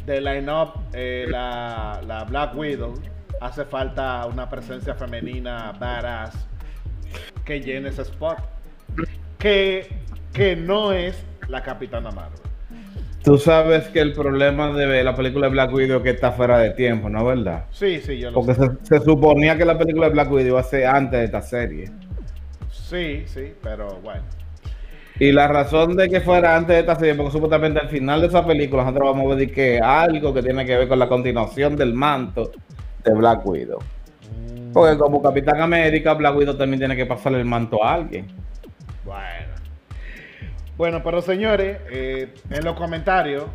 De 0.06 0.22
line-up 0.22 0.74
eh, 0.94 1.26
la, 1.30 2.00
la 2.06 2.24
Black 2.24 2.56
Widow. 2.56 2.94
Hace 3.42 3.66
falta 3.66 4.26
una 4.28 4.50
presencia 4.50 4.96
femenina 4.96 5.74
badass 5.78 6.34
que 7.44 7.60
llene 7.60 7.90
ese 7.90 8.04
spot. 8.04 8.38
Que, 9.38 9.94
que 10.32 10.56
no 10.56 10.94
es 10.94 11.22
la 11.50 11.62
Capitana 11.62 12.10
Marvel. 12.12 12.40
Tú 13.24 13.38
sabes 13.38 13.88
que 13.88 14.02
el 14.02 14.14
problema 14.14 14.74
de 14.74 15.04
la 15.04 15.16
película 15.16 15.48
de 15.48 15.52
Black 15.54 15.74
Widow 15.74 15.98
es 15.98 16.04
que 16.04 16.10
está 16.10 16.34
fuera 16.34 16.58
de 16.60 16.72
tiempo, 16.72 17.10
¿no 17.10 17.20
es 17.20 17.26
verdad? 17.38 17.66
Sí, 17.72 18.02
sí, 18.02 18.20
yo 18.20 18.32
lo 18.32 18.36
Porque 18.42 18.54
sé. 18.54 18.70
se, 18.84 19.00
se 19.00 19.06
suponía 19.06 19.58
que 19.58 19.64
la 19.64 19.78
película 19.78 20.08
de 20.08 20.14
Black 20.14 20.30
Widow 20.32 20.48
iba 20.50 20.60
a 20.60 20.64
ser 20.64 20.86
antes 20.88 21.20
de 21.20 21.26
esta 21.26 21.42
serie. 21.42 21.90
Sí, 22.70 23.24
sí, 23.26 23.54
pero 23.62 24.00
bueno. 24.04 24.24
Y 25.20 25.32
la 25.32 25.48
razón 25.48 25.96
de 25.96 26.10
que 26.10 26.22
fuera 26.22 26.56
antes 26.56 26.76
de 26.76 26.80
esta 26.82 26.96
serie, 26.96 27.16
porque 27.16 27.32
supuestamente 27.32 27.80
al 27.80 27.88
final 27.88 28.20
de 28.20 28.28
esa 28.28 28.46
película 28.46 28.84
nosotros 28.84 29.10
vamos 29.14 29.32
a 29.32 29.36
ver 29.36 29.52
que 29.52 29.80
algo 29.80 30.34
que 30.34 30.42
tiene 30.42 30.66
que 30.66 30.76
ver 30.76 30.88
con 30.88 31.00
la 31.00 31.08
continuación 31.08 31.76
del 31.76 31.94
manto 31.94 32.52
de 33.06 33.14
Black 33.14 33.46
Widow. 33.46 33.80
Porque 34.74 34.98
como 34.98 35.22
Capitán 35.22 35.62
América, 35.62 36.14
Black 36.16 36.36
Widow 36.36 36.58
también 36.58 36.80
tiene 36.80 36.96
que 36.96 37.06
pasarle 37.06 37.40
el 37.40 37.46
manto 37.46 37.84
a 37.84 37.94
alguien. 37.94 38.28
Bueno. 39.06 39.53
Bueno, 40.76 41.04
pero 41.04 41.22
señores, 41.22 41.78
eh, 41.92 42.34
en 42.50 42.66
los 42.66 42.76
comentarios, 42.76 43.46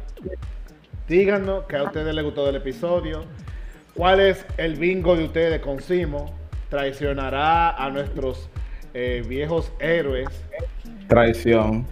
díganos 1.08 1.64
que 1.64 1.76
a 1.76 1.82
ustedes 1.82 2.14
les 2.14 2.24
gustó 2.24 2.46
del 2.46 2.56
episodio. 2.56 3.24
¿Cuál 3.94 4.20
es 4.20 4.46
el 4.56 4.76
bingo 4.76 5.16
de 5.16 5.24
ustedes 5.24 5.60
con 5.60 5.80
Simo? 5.80 6.32
¿Traicionará 6.68 7.70
a 7.70 7.90
nuestros 7.90 8.48
eh, 8.94 9.24
viejos 9.26 9.72
héroes? 9.80 10.28
Traición. 11.08 11.86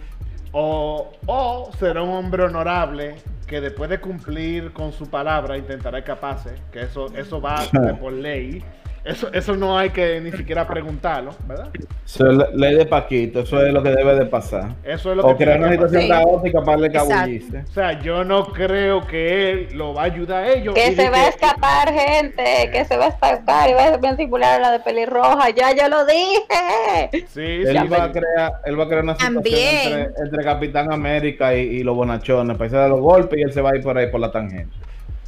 O, 0.53 1.11
o 1.25 1.71
será 1.77 2.01
un 2.01 2.11
hombre 2.11 2.43
honorable 2.43 3.15
que 3.47 3.59
después 3.59 3.89
de 3.89 3.99
cumplir 3.99 4.71
con 4.71 4.93
su 4.93 5.09
palabra 5.09 5.57
intentará 5.57 5.99
escaparse? 5.99 6.55
Que 6.71 6.83
eso, 6.83 7.07
eso 7.17 7.41
va 7.41 7.57
por 7.99 8.13
ley. 8.13 8.63
Eso, 9.03 9.31
eso 9.31 9.55
no 9.55 9.77
hay 9.77 9.91
que 9.91 10.19
ni 10.19 10.31
siquiera 10.31 10.67
preguntarlo, 10.67 11.31
¿verdad? 11.47 11.69
Eso 12.05 12.29
es 12.29 12.53
ley 12.53 12.75
de 12.75 12.85
Paquito, 12.85 13.41
eso 13.41 13.61
es 13.65 13.73
lo 13.73 13.81
que 13.81 13.89
debe 13.89 14.15
de 14.15 14.25
pasar. 14.25 14.75
Eso 14.83 15.11
es 15.11 15.17
lo 15.17 15.25
O 15.25 15.37
que 15.37 15.43
crear 15.45 15.59
tiene 15.59 15.77
una 15.77 15.87
situación 15.87 16.09
caótica 16.09 16.59
para 16.59 16.71
darle 16.71 16.87
Exacto. 16.87 17.09
cabullirse. 17.09 17.59
O 17.59 17.73
sea, 17.73 18.01
yo 18.01 18.23
no 18.23 18.47
creo 18.47 19.07
que 19.07 19.51
él 19.51 19.69
lo 19.73 19.93
va 19.93 20.01
a 20.03 20.05
ayudar 20.05 20.43
a 20.43 20.53
ellos. 20.53 20.73
Que 20.73 20.89
y 20.91 20.95
se 20.95 21.09
va 21.09 21.17
a 21.17 21.27
escapar, 21.29 21.93
gente. 21.93 22.69
Que 22.71 22.85
se 22.85 22.97
va 22.97 23.05
a 23.05 23.09
escapar 23.09 23.69
y 23.69 23.73
va 23.73 23.87
a 23.93 23.97
manipular 23.97 24.53
a 24.55 24.59
la 24.59 24.71
de 24.71 24.79
pelirroja. 24.79 25.49
Ya, 25.51 25.73
yo 25.73 25.87
lo 25.89 26.05
dije. 26.05 27.25
Sí, 27.27 27.41
Él 27.41 27.79
sí, 27.81 27.87
va, 27.87 28.03
a 28.05 28.11
crear, 28.11 28.53
él 28.65 28.79
va 28.79 28.83
a 28.83 28.87
crear 28.87 29.03
una 29.03 29.15
situación 29.15 29.43
entre, 29.43 30.23
entre 30.23 30.43
Capitán 30.43 30.91
América 30.91 31.55
y, 31.55 31.59
y 31.61 31.83
los 31.83 31.95
bonachones, 31.95 32.57
para 32.57 32.65
irse 32.65 32.77
a 32.77 32.81
dar 32.81 32.89
los 32.89 33.01
golpes 33.01 33.39
y 33.39 33.43
él 33.43 33.53
se 33.53 33.61
va 33.61 33.71
a 33.71 33.75
ir 33.75 33.83
por 33.83 33.97
ahí 33.97 34.07
por 34.07 34.19
la 34.19 34.31
tangente. 34.31 34.75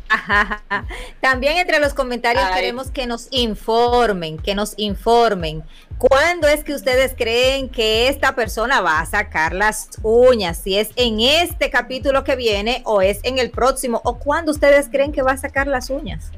Ajá. 0.10 0.63
También 1.22 1.58
entre 1.58 1.80
los 1.80 1.93
comentarios 1.93 2.43
Ay. 2.48 2.56
queremos 2.56 2.91
que 2.91 3.08
nos 3.08 3.28
informen, 3.32 4.38
que 4.38 4.56
nos 4.56 4.74
informen. 4.78 5.63
¿Cuándo 5.98 6.48
es 6.48 6.63
que 6.63 6.74
ustedes 6.74 7.13
creen 7.17 7.69
que 7.69 8.08
esta 8.08 8.34
persona 8.34 8.82
va 8.82 9.00
a 9.00 9.06
sacar 9.06 9.54
las 9.54 9.89
uñas? 10.02 10.58
Si 10.58 10.78
es 10.78 10.91
en 10.95 11.19
este 11.19 11.69
capítulo 11.69 12.24
que 12.24 12.36
viene 12.36 12.82
o 12.86 13.02
es 13.02 13.19
en 13.24 13.38
el 13.38 13.52
próximo. 13.52 14.02
¿O 14.06 14.17
cuándo 14.17 14.52
ustedes 14.52 14.89
creen 14.89 15.12
que 15.12 15.22
va 15.22 15.32
a 15.32 15.38
sacar 15.38 15.67
las 15.67 15.89
uñas? 15.89 16.32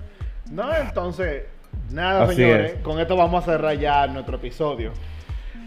No, 0.50 0.74
entonces, 0.76 1.44
nada, 1.92 2.24
Así 2.24 2.36
señores. 2.36 2.74
es. 2.74 2.82
Con 2.82 3.00
esto 3.00 3.16
vamos 3.16 3.44
a 3.44 3.46
cerrar 3.52 3.78
ya 3.78 4.08
nuestro 4.08 4.38
episodio 4.38 4.92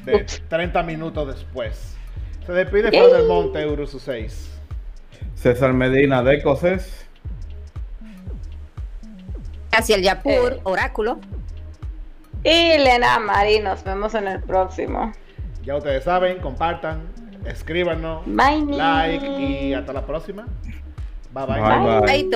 de 0.05 0.27
30 0.49 0.83
minutos 0.83 1.29
después. 1.29 1.97
Se 2.45 2.53
despide 2.53 2.91
Fran 2.91 3.13
del 3.13 3.27
Monte, 3.27 3.63
Eurosu 3.63 3.99
6. 3.99 4.51
César 5.35 5.73
Medina 5.73 6.23
de 6.23 6.43
Cosés. 6.43 7.04
Hacia 9.77 9.97
el 9.97 10.03
Yapur, 10.03 10.55
Eh. 10.55 10.61
oráculo. 10.65 11.19
Y 12.43 12.79
Lena 12.79 13.19
Mari, 13.19 13.61
nos 13.61 13.83
vemos 13.85 14.15
en 14.15 14.29
el 14.29 14.43
próximo. 14.43 15.13
Ya 15.65 15.77
ustedes 15.77 16.05
saben, 16.05 16.41
compartan, 16.41 17.03
escríbanos, 17.47 18.23
Bye. 18.27 18.67
like 18.67 19.27
y 19.41 19.73
hasta 19.75 19.93
la 19.93 20.05
próxima. 20.07 20.47
Bye 21.33 21.47
bye. 21.47 21.61
Bye, 21.61 22.01
bye. 22.01 22.11
Ahí 22.11 22.31